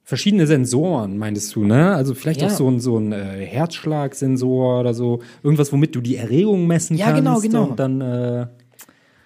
[0.03, 1.95] verschiedene Sensoren, meintest du, ne?
[1.95, 2.49] Also vielleicht Ja.
[2.49, 5.21] auch so ein, so ein äh, Herzschlagsensor oder so.
[5.43, 7.23] Irgendwas, womit du die Erregung messen Ja, kannst.
[7.23, 7.65] genau, genau.
[7.71, 8.47] Und dann äh,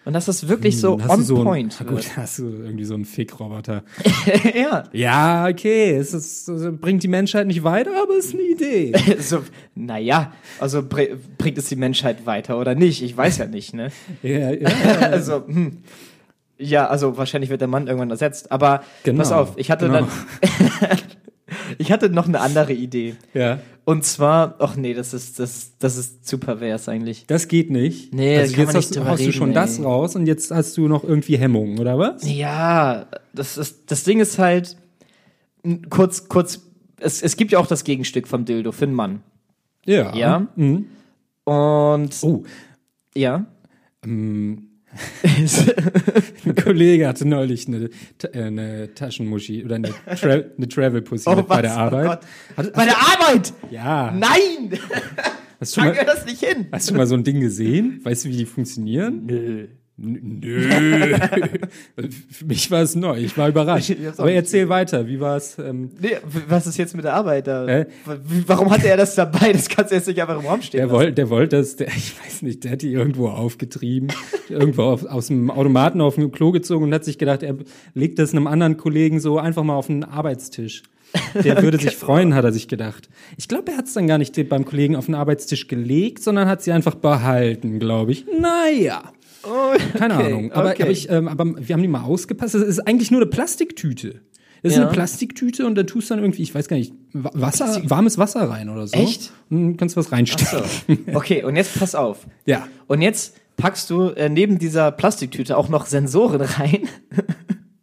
[0.08, 3.04] Und das wirklich so hast on so point Ein, gut, hast du irgendwie so einen
[3.04, 3.84] Fickroboter.
[4.54, 4.84] ja.
[4.90, 8.94] ja, okay, es ist, es bringt die Menschheit nicht weiter, aber es ist eine Idee.
[9.18, 9.42] so,
[9.74, 13.02] naja, also br bringt es die Menschheit weiter oder nicht?
[13.02, 13.90] Ich weiß ja nicht, ne?
[14.22, 14.70] ja, ja,
[15.02, 15.82] also, hm.
[16.56, 18.50] Ja, also wahrscheinlich wird der Mann irgendwann ersetzt.
[18.50, 20.06] Aber Genau, pass auf, ich hatte genau.
[20.80, 20.98] dann.
[21.76, 23.14] ich hatte noch eine andere Idee.
[23.34, 23.58] ja.
[23.88, 27.24] Und zwar, ach nee, das ist, das, das ist zu pervers eigentlich.
[27.26, 28.12] Das geht nicht.
[28.12, 29.84] Nee, also jetzt hast, hast du schon das ey.
[29.86, 32.30] raus und jetzt hast du noch irgendwie Hemmungen, oder was?
[32.30, 34.76] Ja, das ist, das Ding ist halt,
[35.88, 36.68] kurz, kurz,
[37.00, 39.22] es, es gibt ja auch das Gegenstück vom Dildo für einen Mann.
[39.86, 40.14] Ja.
[40.14, 40.46] Ja.
[40.54, 40.88] Mhm.
[41.44, 42.44] Und, Oh,
[43.14, 43.46] ja.
[46.44, 47.90] Ein Kollege hatte neulich eine,
[48.32, 52.06] äh, eine Taschenmuschi oder eine, Tra eine Travel-Pussy mit bei der Oh Arbeit.
[52.06, 52.20] Gott.
[52.56, 53.52] Hat, Bei der Arbeit!
[53.70, 54.10] ja.
[54.12, 54.78] Nein!
[55.60, 56.66] Hast du, mal, das nicht hin!
[56.72, 58.00] hast du mal so ein Ding gesehen?
[58.04, 59.26] Weißt du, wie die funktionieren?
[59.26, 59.66] Nö.
[60.00, 60.68] Nö.
[62.30, 63.18] Für mich war es neu.
[63.18, 63.90] Ich war überrascht.
[63.90, 65.08] Ich Aber erzähl weiter.
[65.08, 65.58] Wie war es?
[65.58, 66.16] Ähm, Nee,
[66.48, 67.66] was ist jetzt mit der Arbeit da?
[67.66, 67.84] W-
[68.46, 69.52] Warum hatte er das dabei?
[69.52, 71.88] Das kannst du jetzt nicht einfach im Raum stehen der wollte, der wollte das, der,
[71.88, 74.08] ich weiß nicht, der hat die irgendwo aufgetrieben,
[74.48, 77.56] irgendwo auf, aus dem Automaten auf dem Klo gezogen und hat sich gedacht, er
[77.94, 80.84] legt das einem anderen Kollegen so einfach mal auf den Arbeitstisch.
[81.42, 83.08] Der würde sich freuen, hat er sich gedacht.
[83.36, 86.46] Ich glaube, er hat es dann gar nicht beim Kollegen auf den Arbeitstisch gelegt, sondern
[86.48, 88.26] hat sie einfach behalten, glaube ich.
[88.38, 89.02] Naja.
[89.98, 90.52] Keine okay, Ahnung.
[90.52, 90.82] Aber, okay.
[90.82, 92.54] aber, ich, ähm, aber wir haben die mal ausgepasst.
[92.54, 94.20] Es ist eigentlich nur eine Plastiktüte.
[94.62, 94.84] Es ist Ja.
[94.84, 98.18] eine Plastiktüte und dann tust du dann irgendwie, ich weiß gar nicht, Wa- Wasser, warmes
[98.18, 98.96] Wasser rein oder so.
[98.96, 99.30] Echt?
[99.50, 100.58] Und dann kannst du was reinstecken.
[100.88, 100.96] So.
[101.14, 102.26] Okay, und jetzt pass auf.
[102.44, 102.66] Ja.
[102.88, 106.88] Und jetzt packst du äh, neben dieser Plastiktüte auch noch Sensoren rein,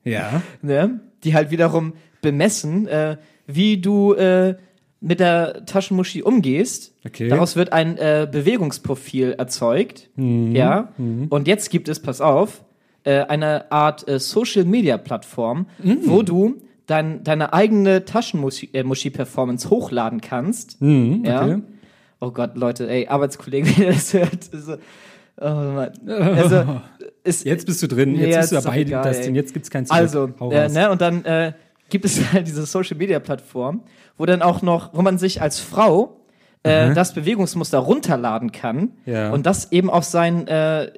[0.03, 0.41] Ja.
[0.61, 0.99] ne?
[1.24, 4.55] die halt wiederum bemessen, äh, wie du äh,
[5.02, 7.28] mit der Taschenmuschi umgehst, Okay.
[7.30, 10.10] daraus wird ein äh, Bewegungsprofil erzeugt.
[10.16, 10.89] Ja.
[10.98, 12.64] Und jetzt gibt es, pass auf,
[13.04, 15.68] äh, eine Art äh, Social Media Plattform,
[16.04, 16.56] wo du
[16.88, 20.78] dein, deine eigene Taschenmuschi-Performance hochladen kannst.
[20.80, 21.43] Ja.
[21.43, 21.62] okay.
[22.22, 24.78] Oh Gott, Leute, ey, Arbeitskollege, wenn ihr das hört, so,
[25.41, 25.91] oh Mann.
[26.08, 26.82] Also,
[27.24, 29.86] ist, Jetzt bist du drin, Nee, jetzt bist du dabei, egal, das jetzt gibt's kein
[29.86, 30.00] Zurück.
[30.00, 31.54] also, äh, ne, und dann äh,
[31.89, 33.84] gibt es halt diese Social Media Plattform,
[34.18, 36.22] wo dann auch noch, wo man sich als Frau
[36.63, 39.32] äh, das Bewegungsmuster runterladen kann Ja.
[39.32, 40.91] und das eben auf sein äh,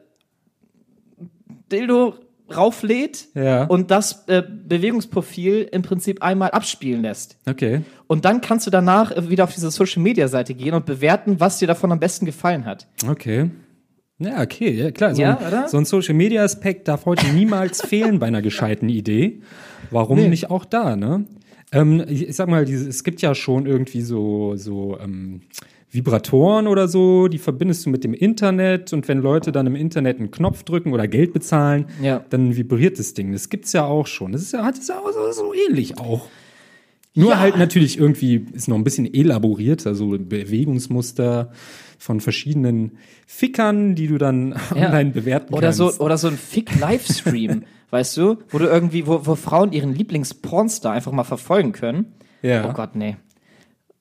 [1.72, 2.16] Dildo
[2.56, 3.66] rauflädt Ja.
[3.66, 7.38] und das äh, Bewegungsprofil im Prinzip einmal abspielen lässt.
[7.46, 7.82] Okay.
[8.08, 11.60] Und dann kannst du danach wieder auf diese Social Media Seite gehen und bewerten, was
[11.60, 12.88] dir davon am besten gefallen hat.
[13.10, 13.50] Okay.
[14.20, 15.14] Ja, okay, ja klar.
[15.14, 18.88] So, Ja, ein, so ein Social Media Aspekt darf heute niemals fehlen bei einer gescheiten
[18.90, 19.42] Idee.
[19.92, 20.30] Warum Nee.
[20.30, 21.26] nicht auch da, ne?
[21.72, 25.42] Ähm, ich sag mal, es gibt ja schon irgendwie so, so ähm,
[25.92, 30.20] Vibratoren oder so, die verbindest du mit dem Internet und wenn Leute dann im Internet
[30.20, 32.24] einen Knopf drücken oder Geld bezahlen, Ja.
[32.30, 33.32] dann vibriert das Ding.
[33.34, 34.32] Das gibt's ja auch schon.
[34.32, 36.28] Das ist ja, hat es ja auch so, so ähnlich auch.
[37.16, 37.40] Nur Ja.
[37.40, 41.52] halt natürlich irgendwie ist noch ein bisschen elaboriert, also Bewegungsmuster
[41.98, 44.88] von verschiedenen Fickern, die du dann Ja.
[44.88, 45.78] online bewerten Oder kannst.
[45.78, 50.94] so, oder so ein Fick-Livestream, weißt du, wo du irgendwie, wo, wo Frauen ihren Lieblings-Pornstar
[50.94, 52.14] einfach mal verfolgen können.
[52.42, 52.70] Ja.
[52.70, 53.18] Oh Gott, nee.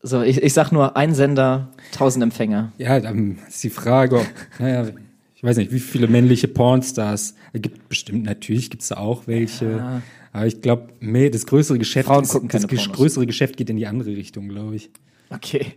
[0.02, 2.72] So, ich, ich sag nur, ein Sender, tausend Empfänger.
[2.78, 4.26] Ja, dann ist die Frage, ob,
[4.58, 4.86] naja,
[5.34, 7.34] ich weiß nicht, wie viele männliche Pornstars.
[7.52, 10.02] Es gibt bestimmt, natürlich gibt's da auch welche.
[10.32, 12.92] Aber ich glaube, nee, das größere Geschäft, Frauen ist, das keine Pornos.
[12.92, 14.90] größere Geschäft geht in die andere Richtung, glaube ich.
[15.30, 15.74] Okay.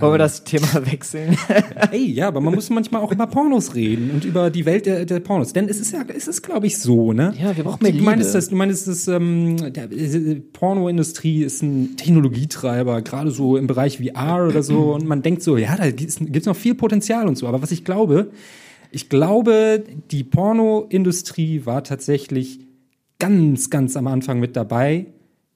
[0.00, 1.36] Wollen wir das Thema wechseln?
[1.90, 5.04] Ey, ja, aber man muss manchmal auch über Pornos reden und über die Welt der,
[5.04, 5.52] der Pornos.
[5.52, 7.34] Denn es ist ja, es ist, glaube ich, so, ne?
[7.38, 8.32] Ja, wir brauchen mehr Du meinst, Liebe.
[8.32, 13.98] das, du meinst, das, ähm, der äh, Pornoindustrie ist ein Technologietreiber, gerade so im Bereich
[13.98, 14.94] VR oder so.
[14.94, 17.46] Und man denkt so, ja, da gibt's gibt's noch viel Potenzial und so.
[17.46, 18.30] Aber was ich glaube,
[18.90, 22.60] ich glaube, die Pornoindustrie war tatsächlich
[23.18, 25.06] ganz, ganz am Anfang mit dabei,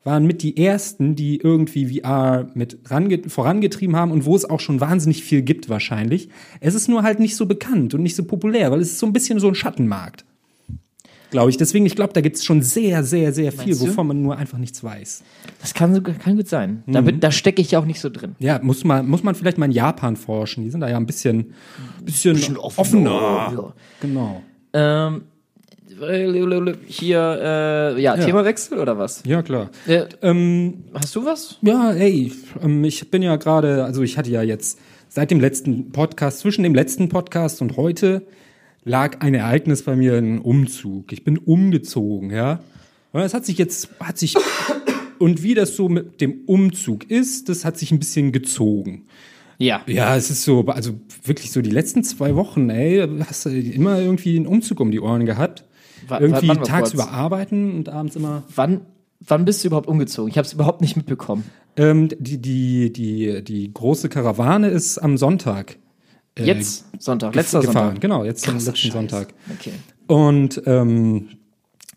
[0.06, 4.60] waren mit die ersten, die irgendwie VR mit range vorangetrieben haben und wo es auch
[4.60, 6.28] schon wahnsinnig viel gibt wahrscheinlich.
[6.60, 9.06] Es ist nur halt nicht so bekannt und nicht so populär, weil es ist so
[9.06, 10.24] ein bisschen so ein Schattenmarkt.
[11.30, 11.56] Glaube ich.
[11.56, 14.58] Deswegen, ich glaube, da gibt es schon sehr, sehr, sehr viel, wovon man nur einfach
[14.58, 15.24] nichts weiß.
[15.60, 16.84] Das kann, kann gut sein.
[16.86, 18.36] Da, bin- da stecke ich ja auch nicht so drin.
[18.38, 20.62] Ja, muss man, muss man vielleicht mal in Japan forschen.
[20.62, 21.52] Die sind da ja ein bisschen,
[22.04, 23.10] bisschen, offener.
[23.10, 23.72] Ja.
[24.00, 24.42] Genau.
[24.72, 25.22] Ähm,
[26.86, 29.22] hier, äh, ja, Themawechsel oder was?
[29.26, 29.70] Ja, klar.
[29.86, 31.58] Äh, Ähm, hast du was?
[31.62, 32.32] Ja, ey,
[32.62, 34.78] ähm, ich bin ja gerade, also ich hatte ja jetzt
[35.08, 38.22] seit dem letzten Podcast, zwischen dem letzten Podcast und heute
[38.84, 41.12] lag ein Ereignis bei mir, ein Umzug.
[41.12, 42.60] Ich bin umgezogen, ja.
[43.12, 44.34] Und es hat sich jetzt, hat sich,
[45.18, 49.06] und wie das so mit dem Umzug ist, das hat sich ein bisschen gezogen.
[49.58, 49.80] Ja.
[49.86, 50.92] Ja, es ist so, also
[51.24, 55.00] wirklich so die letzten zwei Wochen, ey, hast du immer irgendwie einen Umzug um die
[55.00, 55.64] Ohren gehabt.
[56.08, 58.82] Wa- irgendwie tagsüber arbeiten und abends immer Wann,
[59.20, 60.30] wann bist du überhaupt umgezogen?
[60.30, 61.44] Ich habe es überhaupt nicht mitbekommen.
[61.76, 65.76] Ähm, die, die, die, die große Karawane ist am Sonntag.
[66.38, 67.74] äh, Jetzt Sonntag, letzter gefahren.
[67.86, 68.00] Sonntag.
[68.00, 68.92] Genau, jetzt am Krasser letzten Scheiß.
[68.92, 69.34] Sonntag.
[69.58, 69.72] Okay.
[70.06, 71.28] Und ähm,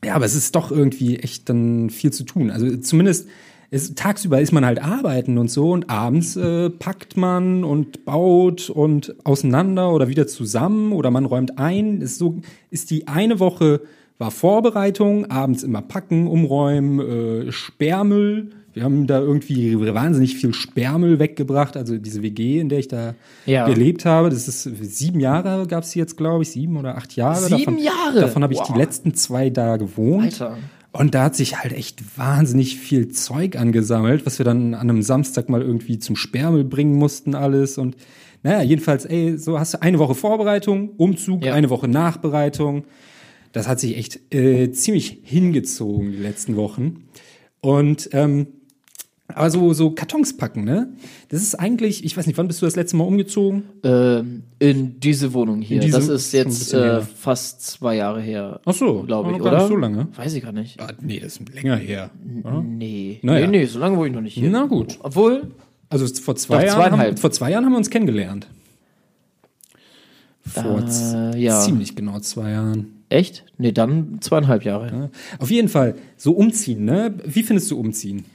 [0.03, 2.51] ja, aber es ist doch irgendwie echt dann viel zu tun.
[2.51, 3.27] Also zumindest
[3.71, 8.69] ist, tagsüber ist man halt arbeiten und so und abends äh, packt man und baut
[8.69, 12.01] und auseinander oder wieder zusammen oder man räumt ein.
[12.01, 12.37] Ist so
[12.71, 13.81] ist die eine Woche
[14.17, 18.49] war Vorbereitung, abends immer packen, umräumen, äh, Sperrmüll.
[18.73, 23.15] Wir haben da irgendwie wahnsinnig viel Sperrmüll weggebracht, also diese WG, in der ich da
[23.45, 23.65] Ja.
[23.67, 24.29] gelebt habe.
[24.29, 27.37] Das ist sieben Jahre gab es jetzt, glaube ich, sieben oder acht Jahre.
[27.47, 28.19] Sieben davon, Jahre?
[28.19, 28.77] Davon habe ich die Wow.
[28.77, 30.23] letzten zwei da gewohnt.
[30.41, 30.57] Alter.
[30.91, 35.01] Und da hat sich halt echt wahnsinnig viel Zeug angesammelt, was wir dann an einem
[35.03, 37.77] Samstag mal irgendwie zum Sperrmüll bringen mussten, alles.
[37.77, 37.95] Und
[38.41, 41.53] naja, jedenfalls, ey, so hast du eine Woche Vorbereitung, Umzug, Ja.
[41.53, 42.85] eine Woche Nachbereitung.
[43.51, 47.03] Das hat sich echt äh, ziemlich hingezogen die letzten Wochen.
[47.61, 48.47] Und ähm,
[49.33, 50.91] aber so, so Kartons packen, ne?
[51.29, 53.63] Das ist eigentlich, ich weiß nicht, wann bist du das letzte Mal umgezogen?
[53.83, 55.79] Ähm, in diese Wohnung hier.
[55.79, 58.59] Diese- das ist jetzt äh, fast zwei Jahre her.
[58.65, 59.61] Ach so, glaube ich, noch gar oder?
[59.63, 60.07] nicht so lange.
[60.15, 60.79] Weiß ich gar nicht.
[60.81, 62.09] Ah, nee, das ist länger her.
[62.43, 62.61] Oder?
[62.61, 63.19] Nee.
[63.21, 63.47] Naja.
[63.47, 64.49] Nee, nee, so lange wohne ich noch nicht hier.
[64.49, 64.97] Na gut.
[65.01, 65.51] Obwohl,
[65.89, 68.47] Also vor zwei, Jahren haben, vor zwei Jahren haben wir uns kennengelernt.
[70.41, 71.59] Vor Äh, ja.
[71.61, 72.87] ziemlich genau zwei Jahren.
[73.09, 73.43] echt?
[73.57, 74.87] Nee, dann zweieinhalb Jahre.
[74.87, 75.09] Ja.
[75.39, 77.13] Auf jeden Fall, so umziehen, ne?
[77.25, 78.25] Wie findest du umziehen?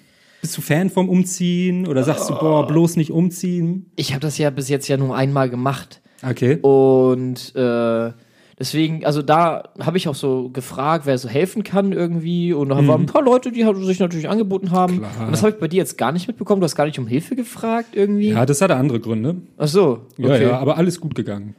[0.44, 3.90] Bist du Fan vom Umziehen oder sagst du, boah, bloß nicht umziehen?
[3.96, 6.02] Ich habe das ja bis jetzt ja nur einmal gemacht.
[6.22, 6.56] Okay.
[6.60, 8.12] Und äh,
[8.58, 12.52] Deswegen, also da habe ich auch so gefragt, wer so helfen kann irgendwie.
[12.52, 14.96] Und da waren ein paar Leute, die sich natürlich angeboten haben.
[14.96, 14.98] Mhm.
[14.98, 15.26] Klar.
[15.28, 16.60] Und das habe ich bei dir jetzt gar nicht mitbekommen.
[16.60, 18.28] Du hast gar nicht um Hilfe gefragt irgendwie.
[18.28, 19.36] Ja, das hatte andere Gründe.
[19.56, 20.42] Ach so, Ja, okay.
[20.42, 21.54] ja, aber alles gut gegangen.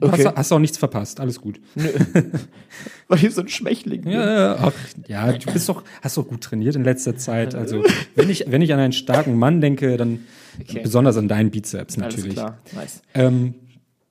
[0.00, 0.26] Du Okay.
[0.26, 1.60] hast, hast auch nichts verpasst, alles gut.
[3.20, 4.12] Weil ich so ein Schwächling bin.
[4.12, 4.72] Ja, ja, ach,
[5.06, 7.54] ja, du bist doch, hast doch gut trainiert in letzter Zeit.
[7.54, 7.82] Also,
[8.14, 10.20] wenn ich, wenn ich an einen starken Mann denke, dann
[10.60, 10.80] Okay.
[10.82, 12.34] besonders an deinen Bizeps Alles natürlich.
[12.34, 13.00] klar, nice.
[13.14, 13.54] Ähm,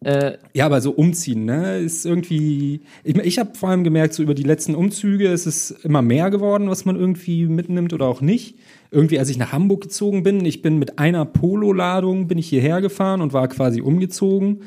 [0.03, 2.81] Äh, ja, aber so umziehen, ne, ist irgendwie.
[3.03, 6.29] Ich, ich habe vor allem gemerkt, so über die letzten Umzüge ist es immer mehr
[6.29, 8.59] geworden, was man irgendwie mitnimmt oder auch nicht.
[8.91, 12.79] Irgendwie, als ich nach Hamburg gezogen bin, ich bin mit einer Polo-Ladung bin ich hierher
[12.79, 14.61] gefahren und war quasi umgezogen.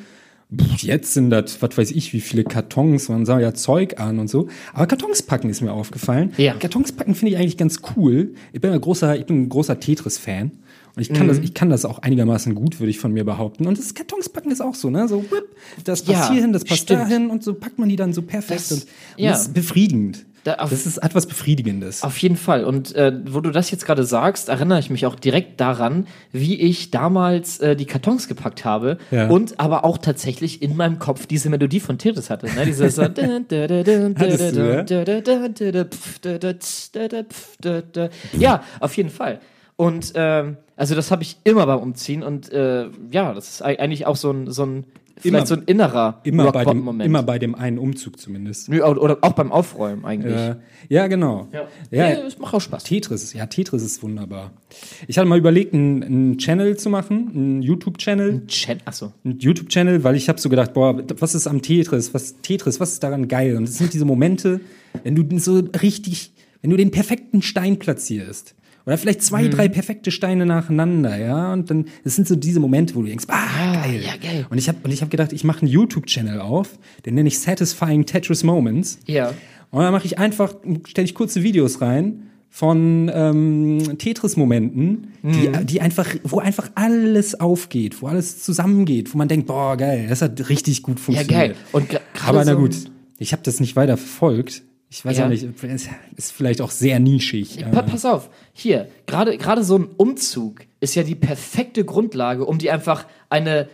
[0.79, 4.29] Jetzt sind das, was weiß ich, wie viele Kartons, man sah ja Zeug an und
[4.29, 4.49] so.
[4.73, 6.33] Aber Kartons packen ist mir aufgefallen.
[6.39, 6.55] Ja.
[6.55, 8.35] Kartons packen finde ich eigentlich ganz cool.
[8.53, 10.51] Ich bin ein großer, ich bin ein großer Tetris-Fan.
[10.97, 13.69] Und ich kann das, ich kann das auch einigermaßen gut, würde ich von mir behaupten.
[13.69, 15.07] Und das Kartonspacken ist auch so, ne?
[15.07, 15.45] So, whip,
[15.85, 17.03] das passt Ja, hierhin, das passt stimmt.
[17.03, 18.61] dahin und so packt man die dann so perfekt.
[18.61, 18.89] Das- und, und
[19.25, 19.31] ja.
[19.31, 20.27] das ist befriedigend.
[20.45, 22.03] Da das ist etwas Befriedigendes.
[22.03, 22.65] Auf jeden Fall.
[22.65, 26.59] Und äh, wo du das jetzt gerade sagst, erinnere ich mich auch direkt daran, wie
[26.59, 29.29] ich damals äh, die Kartons gepackt habe Ja.
[29.29, 32.47] und aber auch tatsächlich in meinem Kopf diese Melodie von Tetris hatte.
[32.55, 32.65] Ne?
[32.65, 33.03] Dieses so
[38.39, 39.41] Ja, auf jeden Fall.
[39.77, 43.79] Und ähm, also das habe ich immer beim Umziehen und äh, ja, das ist ei-
[43.79, 44.85] eigentlich auch so ein, so ein
[45.21, 47.07] vielleicht Immer- so ein innerer Immer bei, dem, Rockbottom-Moment.
[47.07, 48.69] immer bei dem einen Umzug zumindest.
[48.69, 50.35] Nö, Oder auch beim Aufräumen eigentlich.
[50.35, 50.57] Äh,
[50.89, 51.49] ja, genau.
[51.53, 51.69] ja.
[51.91, 52.85] Ja, ja, das macht auch Spaß.
[52.85, 54.53] Tetris, ja, Tetris ist wunderbar.
[55.07, 58.47] Ich hatte mal überlegt, einen, einen Channel zu machen, einen YouTube-Channel.
[58.47, 59.13] Chat, achso.
[59.25, 62.93] einen YouTube-Channel, weil ich habe so gedacht, boah, was ist am Tetris, was Tetris, was
[62.93, 63.57] ist daran geil?
[63.57, 64.61] Und das sind diese Momente,
[65.05, 68.55] wenn du so richtig, wenn du den perfekten Stein platzierst.
[68.91, 69.51] Oder vielleicht zwei, Mhm.
[69.51, 71.53] drei perfekte Steine nacheinander, ja.
[71.53, 74.03] Und dann, das sind so diese Momente, wo du denkst, ah, geil.
[74.05, 74.47] ja, geil.
[74.51, 76.77] Und ich habe und ich habe gedacht, ich mache einen YouTube-Channel auf,
[77.07, 78.99] den nenne ich Satisfying Tetris Moments.
[79.07, 79.33] Ja.
[79.71, 80.55] Und dann mache ich einfach,
[80.89, 88.03] stelle ich kurze Videos rein von ähm, Tetris-Momenten, die, die einfach, wo einfach alles aufgeht,
[88.03, 91.31] wo alles zusammengeht, wo man denkt, boah, geil, das hat richtig gut Ja, funktioniert.
[91.31, 91.55] geil.
[91.71, 92.75] Und Aber na gut,
[93.19, 94.63] ich habe das nicht weiter verfolgt.
[94.93, 95.25] Ich weiß Ja.
[95.25, 97.65] auch nicht, es ist vielleicht auch sehr nischig.
[97.71, 102.59] Pa pass auf, hier, gerade gerade so ein Umzug ist ja die perfekte Grundlage, um
[102.59, 103.69] dir einfach eine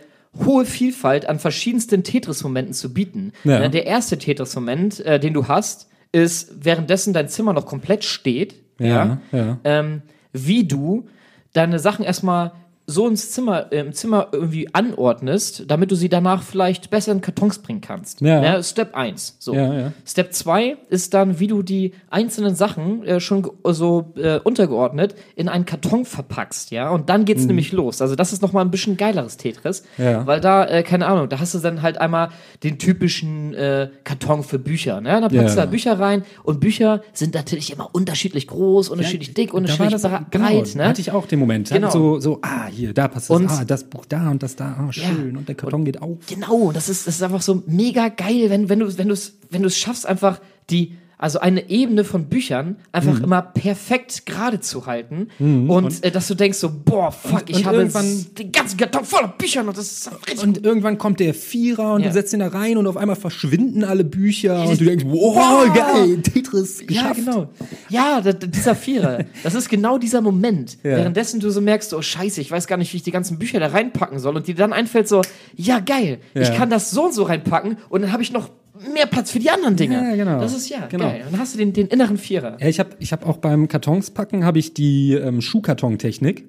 [0.45, 3.31] hohe Vielfalt an verschiedensten Tetris-Momenten zu bieten.
[3.43, 3.61] Ja.
[3.63, 8.55] Äh, Der erste Tetris-Moment, äh, den du hast, ist, währenddessen dein Zimmer noch komplett steht,
[8.79, 9.59] Ja, ja.
[9.63, 10.03] Ähm,
[10.33, 11.07] wie du
[11.53, 12.51] deine Sachen erstmal
[12.89, 17.19] so ins Zimmer, äh, im Zimmer irgendwie anordnest, damit du sie danach vielleicht besser in
[17.19, 18.21] Kartons bringen kannst.
[18.21, 18.39] Ja.
[18.39, 18.63] Ne?
[18.63, 19.35] Step 1.
[19.39, 19.53] So.
[19.53, 19.91] Ja, ja.
[20.05, 25.49] Step 2 ist dann, wie du die einzelnen Sachen äh, schon so äh, untergeordnet in
[25.49, 26.89] einen Karton verpackst, ja.
[26.89, 28.01] Und dann geht's nämlich los.
[28.01, 29.83] Also das ist nochmal ein bisschen geileres Tetris.
[29.97, 30.03] Mhm.
[30.05, 30.25] Ja.
[30.25, 32.29] Weil da, äh, keine Ahnung, da hast du dann halt einmal
[32.63, 35.09] den typischen äh, Karton für Bücher, ne?
[35.19, 35.43] Da packst Ja.
[35.49, 40.25] du da Bücher rein und Bücher sind natürlich immer unterschiedlich groß, unterschiedlich dick, unterschiedlich bra-
[40.31, 40.87] genau, breit, ne?
[40.87, 41.69] hatte ich auch den Moment.
[41.69, 41.89] Genau.
[41.89, 44.77] So, so, ah, hier, da passt das, Und- ah, das Buch da und das da,
[44.79, 45.35] ah, schön.
[45.35, 46.17] Und der Karton geht auf.
[46.27, 49.61] Genau, das ist, das ist einfach so mega geil, wenn, wenn du wenn es wenn
[49.63, 54.85] du es schaffst, einfach die, also eine Ebene von Büchern einfach immer perfekt gerade zu
[54.85, 58.77] halten und, äh, dass du denkst so, boah, fuck, ich und habe irgendwann- den ganzen
[58.77, 62.07] Karton voller Büchern und das ist richtig Und irgendwann kommt der Vierer und Ja.
[62.09, 65.35] du setzt ihn da rein und auf einmal verschwinden alle Bücher und du denkst, wow,
[65.67, 65.73] Wow.
[65.75, 67.15] geil, Tetris Ja, geschafft.
[67.15, 67.49] genau.
[67.89, 69.25] Ja, da, dieser Vierer.
[69.43, 70.73] Das ist genau dieser Moment.
[70.83, 70.97] Ja.
[70.97, 73.59] Währenddessen du so merkst, oh scheiße, ich weiß gar nicht, wie ich die ganzen Bücher
[73.59, 74.35] da reinpacken soll.
[74.35, 75.21] Und dir dann einfällt so,
[75.55, 76.53] ja geil, ich Ja.
[76.55, 78.49] kann das so und so reinpacken und dann habe ich noch
[78.93, 79.95] mehr Platz für die anderen Dinge.
[79.95, 80.39] Ja, genau.
[80.39, 81.05] Das ist ja Genau.
[81.05, 81.23] geil.
[81.29, 82.57] Dann hast du den, den inneren Vierer.
[82.59, 86.45] Ja, ich habe ich hab auch beim Kartonspacken habe ich die ähm, Schuhkartontechnik.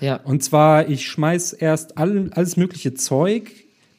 [0.00, 0.16] Ja.
[0.16, 3.50] Und zwar, ich schmeiß erst all, alles mögliche Zeug,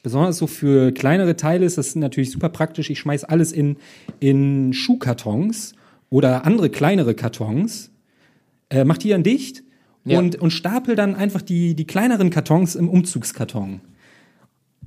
[0.02, 2.88] besonders so für kleinere Teile ist das natürlich super praktisch.
[2.90, 3.76] Ich schmeiß alles in,
[4.18, 5.74] in Schuhkartons
[6.10, 7.90] oder andere kleinere Kartons,
[8.70, 9.62] äh, mach die dann dicht
[10.04, 10.18] Ja.
[10.18, 13.80] und, und stapel dann einfach die, die kleineren Kartons im Umzugskarton.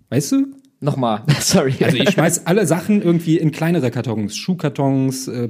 [0.10, 0.48] Weißt du?
[0.86, 1.74] Nochmal, sorry.
[1.84, 5.50] Also ich schmeiß alle Sachen irgendwie in kleinere Kartons, Schuhkartons, äh,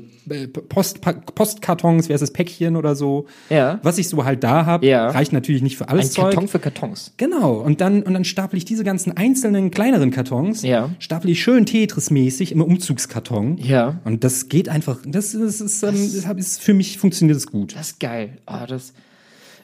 [0.69, 1.01] Post,
[1.36, 3.25] Postkartons, wie heißt das, Päckchen oder so.
[3.49, 3.79] Ja.
[3.83, 5.09] Was ich so halt da habe, Ja.
[5.09, 6.23] reicht natürlich nicht für alles Ein Zeug.
[6.31, 7.13] Karton für Kartons.
[7.17, 10.89] Genau, und dann, und dann stapel ich diese ganzen einzelnen kleineren Kartons, Ja.
[10.99, 13.57] stapel ich schön Tetris-mäßig im Umzugskarton.
[13.57, 13.99] Ja.
[14.05, 17.75] Und das geht einfach, das, das ist, ähm, das ist, für mich funktioniert es gut.
[17.75, 18.38] Das ist geil.
[18.45, 18.93] Ah, das.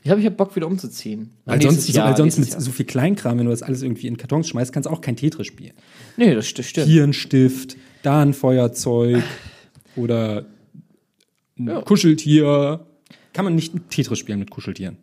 [0.03, 1.29] Ich glaube, ich habe Bock wieder umzuziehen.
[1.45, 4.07] Weil sonst, Jahr, weil sonst mit nächstes so viel Kleinkram, wenn du das alles irgendwie
[4.07, 5.73] in Kartons schmeißt, kannst du auch kein Tetris spielen.
[6.17, 6.27] Jahr.
[6.29, 6.87] Nee, das st- stimmt.
[6.87, 9.21] Hier ein Stift, da ein Feuerzeug
[9.95, 10.45] oder
[11.59, 11.81] ein Ja.
[11.81, 12.85] Kuscheltier.
[13.33, 14.97] Kann man nicht Tetris spielen mit Kuscheltieren.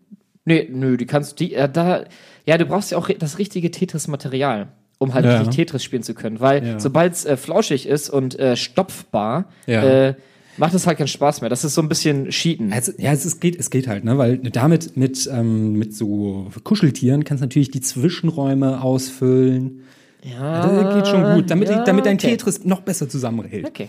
[0.45, 2.05] Nee, nö, die kannst die äh, da
[2.47, 4.69] ja, du brauchst ja auch das richtige Tetris Material.
[5.01, 5.39] um halt Ja.
[5.39, 6.41] richtig Tetris spielen zu können.
[6.41, 6.81] Weil Ja.
[6.81, 10.09] sobald es äh, flauschig ist und äh, stopfbar, Ja.
[10.09, 10.15] äh,
[10.59, 11.51] macht es halt keinen Spaß mehr.
[11.51, 12.73] Das ist so ein bisschen Cheaten.
[12.73, 14.19] Also, ja, es, es, geht, es geht halt, ne?
[14.19, 19.83] Weil damit mit, ähm, mit so Kuscheltieren kannst du natürlich die Zwischenräume ausfüllen.
[20.23, 22.29] ja, Das geht schon gut, damit, ja, damit dein okay.
[22.31, 23.67] Tetris noch besser zusammenhält.
[23.67, 23.89] Okay.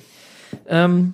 [0.68, 1.14] Ähm,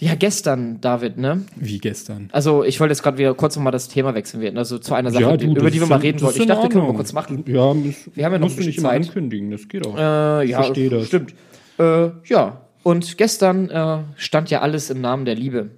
[0.00, 1.42] ja, gestern, David, ne?
[1.56, 2.28] Wie gestern.
[2.32, 4.56] Also ich wollte jetzt gerade wieder kurz nochmal das Thema wechseln werden.
[4.56, 6.36] Also zu einer Sache, die, das über die wir ist mal reden wollten.
[6.36, 7.42] ist Ich dachte, können wir mal kurz machen.
[7.48, 7.74] Ja,
[8.14, 9.02] Wir haben ja noch musst ein du nicht bisschen immer Zeit.
[9.08, 9.96] ankündigen, das geht auch.
[9.96, 11.06] Äh, ja, verstehe das.
[11.08, 11.34] stimmt.
[11.80, 15.70] Äh, ja, und gestern äh, stand ja alles im Namen der Liebe.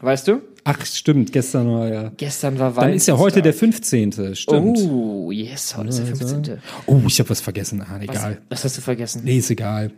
[0.00, 0.42] Weißt du?
[0.64, 2.12] Ach, stimmt, gestern war ja.
[2.16, 3.98] Gestern war Dann ist ja heute der Valentinstag.
[3.98, 4.34] 15.
[4.34, 4.78] Stimmt.
[4.78, 6.58] Oh, yes, heute ist der 15.
[6.86, 7.82] Oh, ich habe was vergessen.
[7.82, 8.42] Ah, Was, egal.
[8.48, 9.22] was hast du vergessen?
[9.24, 9.90] Nee, ist egal.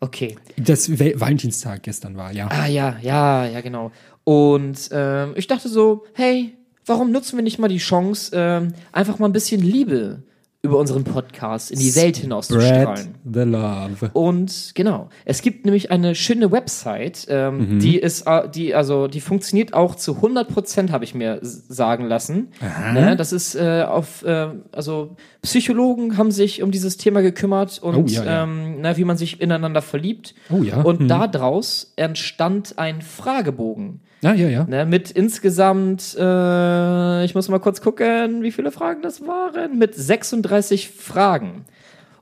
[0.00, 0.36] Okay.
[0.56, 2.48] Das Valentinstag gestern war, ja.
[2.50, 3.90] Ah ja, ja, ja, genau.
[4.24, 6.56] Und ähm, ich dachte so, hey,
[6.86, 10.22] warum nutzen wir nicht mal die Chance, ähm, einfach mal ein bisschen Liebe
[10.60, 13.14] über unseren Podcast in die Welt Spread hinauszustrahlen?
[13.24, 14.10] the love.
[14.12, 17.78] Und genau, es gibt nämlich eine schöne Website, ähm, Mhm.
[17.78, 22.06] die ist, äh, die also, die funktioniert auch zu 100 Prozent, habe ich mir sagen
[22.06, 22.48] lassen.
[22.92, 27.94] Ne, das ist äh, auf, äh, also Psychologen haben sich um dieses Thema gekümmert und
[27.96, 28.42] Oh, ja, ja.
[28.42, 30.34] Ähm, na, wie man sich ineinander verliebt.
[30.50, 30.80] Oh, ja.
[30.82, 31.08] Und Mhm.
[31.08, 34.00] daraus entstand ein Fragebogen.
[34.20, 34.64] Ja, ja, ja.
[34.64, 39.78] Ne, mit insgesamt, äh, ich muss mal kurz gucken, wie viele Fragen das waren.
[39.78, 41.64] Mit 36 Fragen.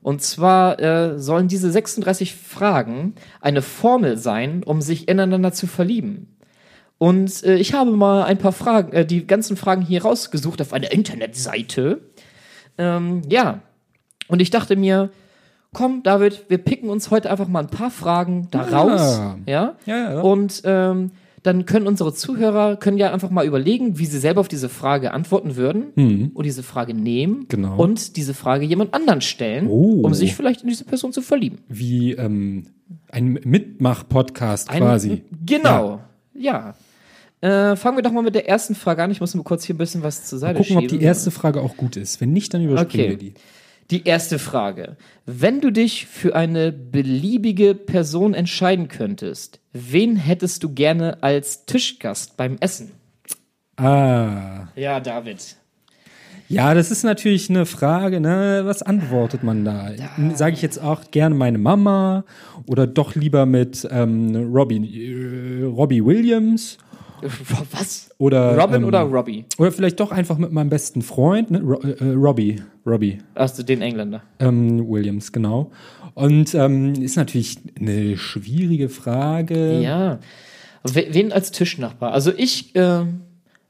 [0.03, 6.27] Und zwar äh, sollen diese 36 Fragen eine Formel sein, um sich ineinander zu verlieben.
[6.99, 10.73] Und äh, ich habe mal ein paar Fragen, äh, die ganzen Fragen hier rausgesucht auf
[10.73, 12.01] einer Internetseite.
[12.77, 13.59] Ähm, ja.
[14.27, 15.09] Und ich dachte mir,
[15.73, 18.77] komm, David, wir picken uns heute einfach mal ein paar Fragen da Ah.
[18.77, 19.21] raus.
[19.45, 19.75] Ja.
[19.85, 20.21] Ja, ja.
[20.21, 21.11] Und ähm,
[21.43, 25.13] dann können unsere Zuhörer können ja einfach mal überlegen, wie sie selber auf diese Frage
[25.13, 27.77] antworten würden und diese Frage nehmen Genau.
[27.77, 30.01] und diese Frage jemand anderen stellen, Oh.
[30.03, 31.59] um sich vielleicht in diese Person zu verlieben.
[31.69, 32.65] Wie ähm,
[33.11, 35.23] ein Mitmach-Podcast quasi.
[35.45, 36.01] Genau,
[36.33, 36.75] ja.
[37.41, 39.11] Äh, fangen wir doch mal mit der ersten Frage an.
[39.11, 41.61] Ich muss nur kurz hier ein bisschen was zur Seite Gucken, ob die erste Frage
[41.61, 42.19] auch gut ist.
[42.19, 43.09] Wenn nicht, dann überspringen Okay.
[43.11, 43.33] wir die.
[43.89, 44.97] Die erste Frage.
[45.25, 52.35] Wenn du dich für eine beliebige Person entscheiden könntest, wen hättest du gerne als Tischgast
[52.35, 52.91] beim Essen?
[53.77, 54.67] Ah.
[54.75, 55.55] Ja, David.
[56.49, 58.61] Ja, das ist natürlich eine Frage, ne?
[58.63, 59.91] Was antwortet man da?
[60.33, 62.23] Sage ich jetzt auch gerne meine Mama
[62.65, 66.77] oder doch lieber mit ähm, Robbie, äh, Robbie Williams
[67.71, 68.09] Was?
[68.17, 69.45] oder Robin ähm, oder Robbie?
[69.57, 71.61] oder vielleicht doch einfach mit meinem besten Freund, ne?
[71.61, 74.21] Ro äh, Robbie, Robbie Hast du den Engländer?
[74.39, 75.71] ähm, Williams, genau.
[76.13, 79.79] Und ähm, ist natürlich eine schwierige Frage.
[79.81, 80.19] Ja.
[80.83, 82.11] We- Wen als Tischnachbar?
[82.13, 83.21] Also ich, ähm,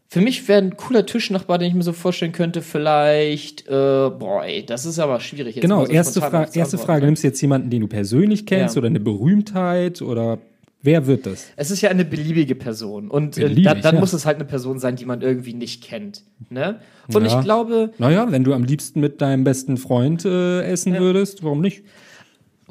[0.10, 4.44] für mich wäre ein cooler Tischnachbar, den ich mir so vorstellen könnte, vielleicht, äh, boah,
[4.46, 5.56] ey, das ist aber schwierig.
[5.56, 7.02] Jetzt Genau, so erste, Fra erste Frage.
[7.02, 7.08] ne?
[7.08, 8.80] Nimmst du jetzt jemanden, den du persönlich kennst Ja.
[8.80, 10.38] oder eine Berühmtheit oder
[10.82, 11.46] wer wird das?
[11.56, 13.10] Es ist ja eine beliebige Person.
[13.10, 14.02] Und äh, Beliebig, dann, dann ja.
[14.02, 16.24] muss es halt eine Person sein, die man irgendwie nicht kennt.
[16.50, 16.80] Ne?
[17.14, 17.38] Und Ja.
[17.40, 21.62] ich glaube, Naja, wenn du am liebsten mit deinem besten Freund äh, essen würdest, warum
[21.62, 21.84] nicht?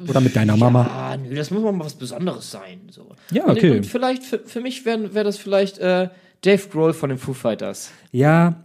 [0.09, 0.82] Oder mit deiner Mama.
[0.86, 2.80] ah, nö, das muss mal was Besonderes sein.
[2.90, 3.07] So.
[3.30, 3.78] Ja, Und- okay.
[3.78, 6.11] Und vielleicht, für, für mich wäre wär das vielleicht äh,
[6.42, 7.90] Dave Grohl von den Foo Fighters.
[8.12, 8.57] Ja,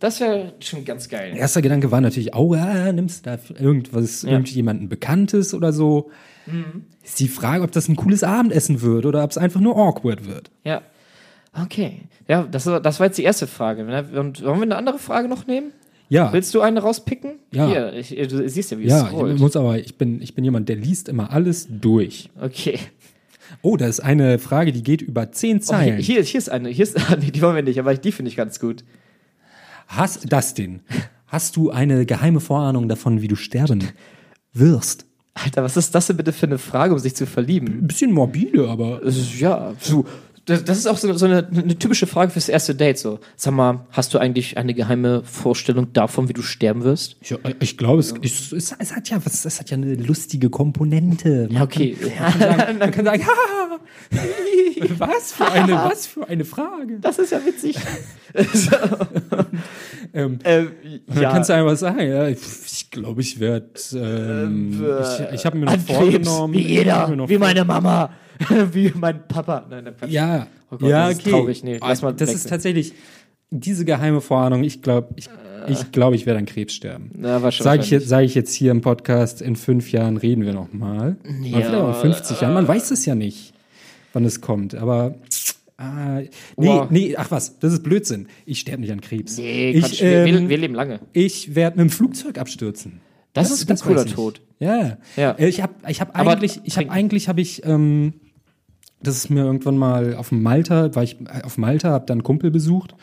[0.00, 1.36] Das wäre schon ganz geil.
[1.36, 4.30] erster Gedanke war natürlich, oh, ja, nimmst du da irgendwas, Ja.
[4.32, 6.10] irgendjemanden Bekanntes oder so.
[7.04, 10.26] Ist die Frage, ob das ein cooles Abendessen wird oder ob es einfach nur awkward
[10.26, 10.50] wird.
[10.64, 10.82] Ja.
[11.64, 12.00] Okay.
[12.28, 13.84] Ja, das, war- das war jetzt die erste Frage.
[13.84, 14.04] ne?
[14.18, 15.72] Und wollen wir eine andere Frage noch nehmen?
[16.08, 17.32] Ja, Willst du eine rauspicken?
[17.52, 17.68] Ja.
[17.68, 19.34] Hier, ich, du siehst ja, wie es ja, scrollt.
[19.36, 22.30] ich muss aber, ich bin, ich bin jemand, der liest immer alles durch.
[22.40, 22.78] Okay.
[23.62, 25.98] Oh, da ist eine Frage, die geht über zehn Oh, hier, Zeilen.
[26.00, 26.68] hier, hier ist eine.
[26.68, 28.82] Hier ist, nee, die wollen wir nicht, aber die finde ich ganz gut.
[29.90, 30.82] Hast, Dustin,
[31.26, 33.88] hast du eine geheime Vorahnung davon, wie du sterben
[34.52, 35.04] wirst?
[35.34, 37.88] Alter, was ist das denn bitte für eine Frage, um sich zu verlieben?
[37.88, 40.04] Bisschen morbide, aber Das ist, ja, so,
[40.50, 42.98] das, das ist auch so, so eine, eine typische Frage fürs erste Date.
[42.98, 47.16] So, sag mal, hast du eigentlich eine geheime Vorstellung davon, wie du sterben wirst?
[47.20, 50.50] ich, ich glaube, es, es, es, es hat ja was, es hat ja eine lustige
[50.50, 51.46] Komponente.
[51.50, 51.96] Man Ja, okay.
[52.16, 53.22] kann sagen, man kann sagen,
[54.98, 56.98] was für eine, was für eine Frage.
[57.00, 57.76] Das ist ja witzig.
[60.12, 60.72] Ähm, ähm,
[61.06, 65.56] Dann ja, kannst du einfach sagen, ja, ich glaube, ich werde, ähm, ich, ich habe
[65.56, 68.10] mir noch an Krebs, vorgenommen, wie ich jeder, wie meine Mama,
[68.72, 69.66] wie mein Papa.
[69.68, 70.10] Nein, nein, Quatsch.
[70.10, 71.30] Ja, Oh Gott, ja, das ist okay.
[71.30, 71.64] traurig.
[71.64, 72.36] Nee, lass mal das wechseln.
[72.36, 72.92] ist tatsächlich
[73.50, 74.62] diese geheime Vorahnung.
[74.62, 75.28] Ich glaube, ich,
[75.66, 77.10] ich, glaube, ich werde an Krebs sterben.
[77.14, 77.64] Na, wahrscheinlich.
[77.64, 80.72] Sage ich, jetzt- sag ich jetzt hier im Podcast, in fünf Jahren reden wir noch
[80.72, 81.16] mal.
[81.42, 82.54] Ja, Oder vielleicht auch in 50 Jahren.
[82.54, 83.52] Man weiß es ja nicht,
[84.12, 84.76] wann es kommt.
[84.76, 85.16] Aber
[85.76, 86.86] ah, nee, Boah.
[86.90, 88.28] nee, ach was, das ist Blödsinn.
[88.46, 89.36] Ich sterbe nicht an Krebs.
[89.38, 91.00] Nee, Quatsch, ich wir, wir, ähm, wir leben lange.
[91.12, 93.00] ich werde mit dem Flugzeug abstürzen.
[93.32, 94.14] Das, ist ein cooler weiß ich.
[94.14, 94.40] Tod.
[94.60, 95.32] Ja, Ja.
[95.32, 96.92] Äh, Ich habe, ich habe Aber eigentlich, ich habe trinken.
[96.92, 98.14] eigentlich, habe ich, ähm,
[99.02, 102.50] das ist mir irgendwann mal auf Malta, war ich auf Malta, habe dann einen Kumpel
[102.50, 102.94] besucht.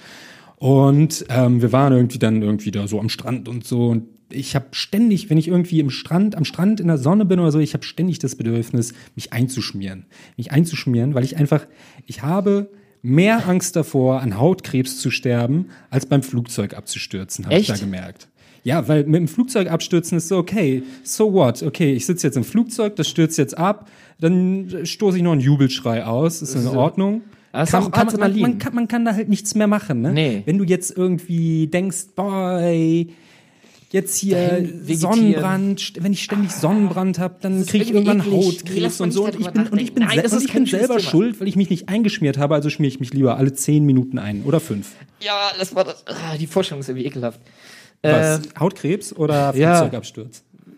[0.57, 3.87] Und ähm, wir waren irgendwie dann irgendwie da so am Strand und so.
[3.87, 7.39] Und ich habe ständig, wenn ich irgendwie im Strand, am Strand in der Sonne bin
[7.39, 11.67] oder so, ich habe ständig das Bedürfnis, mich einzuschmieren, mich einzuschmieren, weil ich einfach,
[12.05, 12.69] ich habe
[13.01, 18.27] mehr Angst davor, an Hautkrebs zu sterben, als beim Flugzeug abzustürzen, habe ich da gemerkt.
[18.63, 21.63] Ja, weil mit dem Flugzeug abstürzen ist so, okay, so what?
[21.63, 23.89] Okay, ich sitze jetzt im Flugzeug, das stürzt jetzt ab,
[24.20, 27.22] dann stoße ich noch einen Jubelschrei aus, ist in Ordnung.
[27.51, 30.13] Das Kann, kann, man, man, man, kann, man kann da halt nichts mehr machen, ne?
[30.13, 30.43] Nee.
[30.45, 33.07] Wenn du jetzt irgendwie denkst, boah, ey,
[33.91, 34.68] jetzt hier.
[34.84, 39.26] Sonnenbrand, wenn ich ständig Sonnenbrand habe, dann kriege ich irgendwann Hautkrebs und so.
[39.26, 40.03] Und ich bin, und ich bin.
[40.03, 41.09] Nein, sel- und ist ich bin selber Thema.
[41.09, 44.20] schuld, weil ich mich nicht eingeschmiert habe, also schmiere ich mich lieber alle zehn Minuten
[44.20, 44.91] ein oder fünf.
[45.22, 46.05] Ja, das war das.
[46.07, 47.39] Ah, die Vorstellung ist irgendwie ekelhaft.
[48.03, 48.39] Was?
[48.39, 49.89] Äh, Hautkrebs oder ja.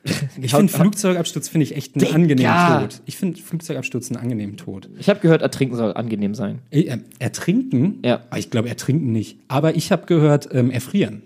[0.41, 2.79] Ich finde Flugzeugabsturz finde ich echt einen angenehmen Digga.
[2.81, 3.01] Tod.
[3.05, 4.89] Ich finde Flugzeugabsturz einen angenehmen Tod.
[4.99, 6.59] ich habe gehört, ertrinken soll angenehm sein.
[6.71, 7.99] Äh, äh, ertrinken?
[8.03, 8.21] Ja.
[8.29, 9.37] Ah, Ich glaube, ertrinken nicht.
[9.47, 11.21] Aber ich habe gehört, ähm, erfrieren.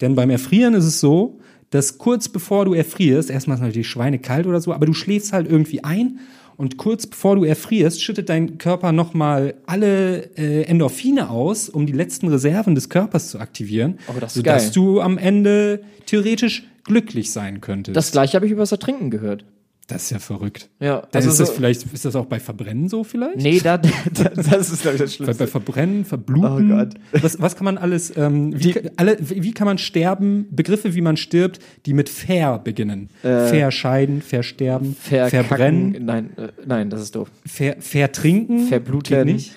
[0.00, 1.38] Denn beim Erfrieren ist es so,
[1.70, 5.32] dass kurz bevor du erfrierst, erstmal ist natürlich Schweine kalt oder so, aber du schläfst
[5.32, 6.20] halt irgendwie ein
[6.56, 11.92] und kurz bevor du erfrierst, schüttet dein Körper nochmal alle äh, Endorphine aus, um die
[11.92, 14.72] letzten Reserven des Körpers zu aktivieren, Oh, das sodass geil.
[14.74, 17.96] du am Ende theoretisch glücklich sein könntest.
[17.96, 19.44] Das gleiche habe ich über das Ertrinken gehört.
[19.86, 20.70] Das ist ja verrückt.
[20.80, 23.36] Ja, Dann also ist das so- vielleicht, ist das auch bei Verbrennen so vielleicht?
[23.36, 23.88] Nee, da, da,
[24.30, 25.44] das ist, glaube ich, das Schlimmste.
[25.44, 26.72] bei Verbrennen, Verbluten.
[26.72, 26.94] Oh Gott.
[27.22, 31.16] Was, was kann man alles, ähm, wie, alle, wie kann man sterben, Begriffe, wie man
[31.16, 33.08] stirbt, die mit ver beginnen?
[33.22, 35.44] Verscheiden, versterben, Verkacken.
[35.44, 37.30] verbrennen, Nein, äh, nein, das ist doof.
[37.46, 38.66] ver, vertrinken.
[38.68, 39.16] Verbluten.
[39.26, 39.52] Geht nicht.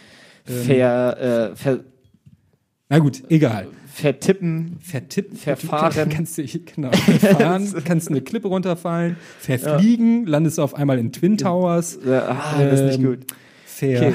[0.45, 1.79] Ver, äh, ver,
[2.89, 3.67] Na gut, egal.
[3.93, 4.77] vertippen.
[4.79, 5.35] Vertippen.
[5.37, 6.09] Verfahren.
[6.09, 9.17] Kannst du, genau, verfahren, kannst eine Klippe runterfallen.
[9.39, 11.97] Verfliegen, landest auf einmal in Twin Towers.
[12.05, 13.19] Äh, ah, das ist nicht Ähm, gut.
[13.65, 14.13] Ver,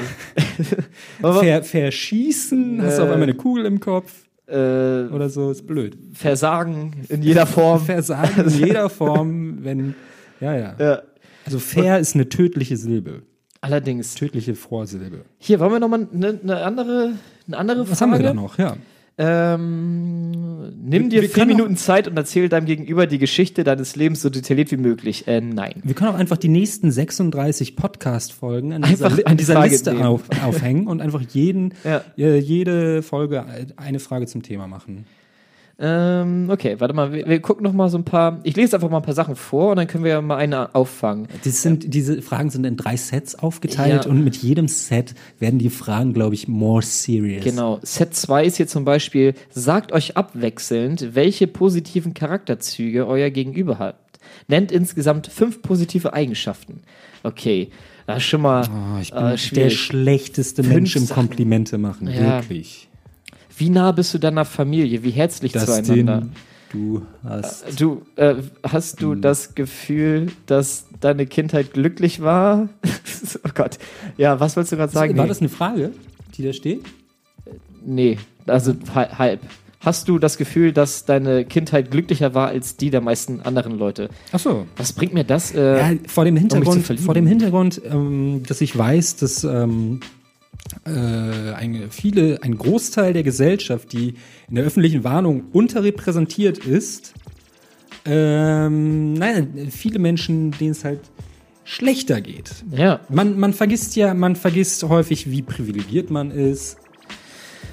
[1.21, 1.39] Okay.
[1.39, 4.11] Ver, verschießen, hast du auf Äh, einmal eine Kugel im Kopf
[4.47, 5.97] äh, oder so, ist blöd.
[6.13, 7.79] Versagen in jeder Form.
[7.85, 9.95] Versagen in jeder Form, wenn,
[10.41, 10.75] ja, ja.
[10.79, 11.01] Ja.
[11.45, 13.21] Also fair ist eine tödliche Silbe.
[13.61, 14.15] Allerdings.
[14.15, 15.21] Tödliche Vorsilbe.
[15.37, 17.13] Hier, wollen wir nochmal eine ne andere,
[17.47, 18.11] eine andere Was Frage?
[18.11, 18.57] haben wir da noch?
[18.57, 18.75] Ja.
[19.15, 20.31] Ähm,
[20.83, 24.29] nimm dir Wir vier Minuten Zeit und erzähl deinem Gegenüber die Geschichte deines Lebens so
[24.31, 25.27] detailliert wie möglich.
[25.27, 25.75] Äh, nein.
[25.83, 29.69] Wir können auch einfach die nächsten 36 Podcast-Folgen an dieser, Einfach eine an dieser Frage
[29.69, 32.01] Liste auf, aufhängen und einfach jeden, Ja.
[32.17, 33.45] äh, jede Folge
[33.77, 35.05] eine Frage zum Thema machen.
[35.79, 38.39] Ähm, okay, warte mal, wir, wir gucken noch mal so ein paar.
[38.43, 40.75] Ich lese einfach mal ein paar Sachen vor und dann können wir ja mal eine
[40.75, 41.27] auffangen.
[41.43, 44.09] Das sind, diese Fragen sind in drei Sets aufgeteilt Ja.
[44.11, 47.43] und mit jedem Set werden die Fragen, glaube ich, more serious.
[47.43, 47.79] Genau.
[47.81, 53.95] Set 2 ist hier zum Beispiel, sagt euch abwechselnd, welche positiven Charakterzüge euer Gegenüber hat.
[54.47, 56.81] Nennt insgesamt fünf positive Eigenschaften.
[57.23, 57.69] Okay,
[58.05, 61.07] das ist schon mal Oh, ich bin äh, der schlechteste Mensch im.
[61.09, 62.41] Komplimente machen, Ja.
[62.41, 62.89] wirklich.
[63.57, 65.03] Wie nah bist du deiner Familie?
[65.03, 66.21] Wie herzlich zueinander?
[66.21, 66.31] Dustin,
[66.71, 72.69] du hast Du, äh, hast du das Gefühl, dass deine Kindheit glücklich war?
[73.45, 73.77] oh Gott.
[74.17, 75.15] Ja, was wolltest du gerade sagen?
[75.17, 75.29] War Nee.
[75.29, 75.91] das eine Frage,
[76.35, 76.83] die da steht?
[77.85, 79.41] nee, also hal- halb.
[79.81, 84.07] Hast du das Gefühl, dass deine Kindheit glücklicher war als die der meisten anderen Leute?
[84.31, 84.65] Ach so.
[84.77, 85.53] Was bringt mir das?
[85.53, 87.05] Äh, Ja, vor dem zu Hintergrund, verlieben.
[87.05, 89.99] vor dem Hintergrund, ähm, dass ich weiß, dass ähm,
[90.85, 94.15] äh, eine, viele, ein Großteil der Gesellschaft, die
[94.49, 97.13] in der öffentlichen Warnung unterrepräsentiert ist,
[98.05, 100.99] ähm, nein, viele Menschen, denen es halt
[101.63, 102.51] schlechter geht.
[102.71, 106.77] ja, Man, man vergisst ja, man vergisst häufig, wie privilegiert man ist.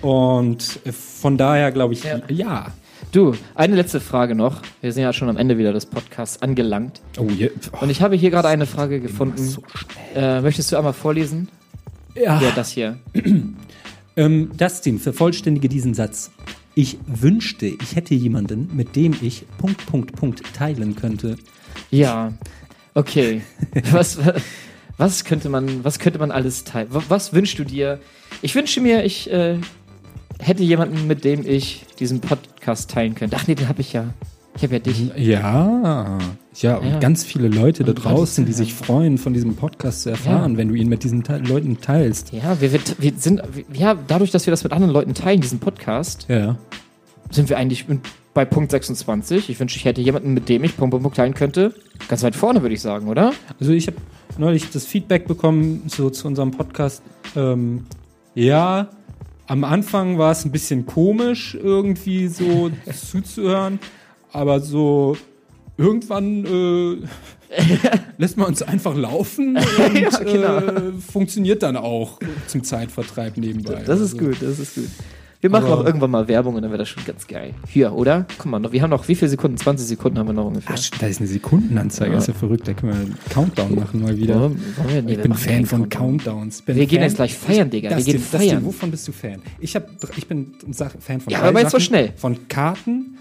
[0.02, 0.62] Und
[0.92, 2.20] von daher glaube ich, Ja.
[2.28, 2.66] ja.
[3.12, 4.62] du, eine letzte Frage noch.
[4.80, 7.00] Wir sind ja schon am Ende wieder des Podcasts angelangt.
[7.18, 9.44] Oh, je, oh, Und ich habe hier gerade eine Frage gefunden.
[9.44, 9.62] so.
[10.14, 11.48] Äh, möchtest du einmal vorlesen?
[12.14, 12.40] Ja.
[12.40, 12.98] Ja, das hier.
[14.16, 16.32] Ähm, Dustin, vervollständige diesen Satz.
[16.74, 21.36] Ich wünschte, ich hätte jemanden, mit dem ich Punkt, Punkt, Punkt teilen könnte.
[21.90, 22.32] Ja,
[22.94, 23.42] okay.
[23.92, 24.18] Was,
[24.98, 26.88] was könnte man, was könnte man alles teilen?
[26.90, 28.00] Was, wünschst du dir?
[28.42, 29.56] Ich wünsche mir, ich äh,
[30.38, 33.36] hätte jemanden, mit dem ich diesen Podcast teilen könnte.
[33.40, 34.12] Ach nee, den habe ich ja.
[34.56, 35.10] Ich habe ja dich.
[35.16, 36.18] Ja,
[36.54, 36.98] ja, und Ja.
[36.98, 40.58] ganz viele Leute da draußen, die sich freuen, von diesem Podcast zu erfahren, Ja.
[40.58, 42.32] wenn du ihn mit diesen Te Leuten teilst.
[42.32, 45.40] Ja, wir, wir, wir sind, wir, ja, dadurch, dass wir das mit anderen Leuten teilen,
[45.40, 46.56] diesen Podcast, Ja.
[47.30, 47.86] sind wir eigentlich
[48.34, 49.48] bei Punkt 26.
[49.50, 51.74] Ich wünsche, ich hätte jemanden, mit dem ich Punkt, Punkt, Punkt teilen könnte.
[52.08, 53.32] Ganz weit vorne, würde ich sagen, oder?
[53.58, 53.96] Also ich habe
[54.38, 57.02] neulich das Feedback bekommen so zu unserem Podcast.
[57.36, 57.86] Ähm,
[58.34, 58.88] ja,
[59.48, 62.70] am Anfang war es ein bisschen komisch, irgendwie so
[63.10, 63.80] zuzuhören,
[64.32, 65.16] aber so
[65.80, 66.96] irgendwann äh,
[68.18, 69.56] lässt man uns einfach laufen
[69.86, 70.56] und Ja, genau.
[70.58, 73.82] äh, funktioniert dann auch zum Zeitvertreib nebenbei.
[73.84, 74.84] Das ist Also, gut, das ist gut.
[75.42, 77.54] Wir machen Aber- auch irgendwann mal Werbung und dann wäre das schon ganz geil.
[77.66, 78.26] Hier, oder?
[78.36, 79.56] Guck mal, noch, wir haben noch, wie viele Sekunden?
[79.56, 80.76] 20 Sekunden haben wir noch ungefähr.
[80.78, 82.68] Ach, da ist eine Sekundenanzeige, das ist ja verrückt.
[82.68, 84.34] Da können wir einen Countdown machen mal wieder.
[84.34, 84.58] Ja, wollen
[84.88, 86.18] wir- nee, ich wir bin Fan von Countdown.
[86.18, 86.62] Countdowns.
[86.66, 87.88] Wir gehen Fan- jetzt gleich feiern, Digga.
[87.88, 88.64] Wir Dustin, gehen feiern.
[88.66, 89.40] wovon bist du Fan?
[89.60, 92.12] Ich, hab, ich bin Fan von Ja, aber jetzt so schnell.
[92.16, 93.16] Von Karten,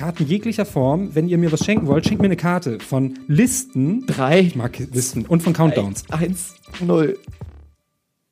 [0.00, 1.14] Karten jeglicher Form.
[1.14, 2.80] Wenn ihr mir was schenken wollt, schenkt mir eine Karte.
[2.80, 4.06] Von Listen.
[4.06, 5.26] Drei, Ich mag Listen.
[5.26, 6.04] Und von Countdowns.
[6.10, 7.18] eins, null.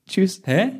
[0.08, 0.40] Tschüss.
[0.46, 0.70] Hä?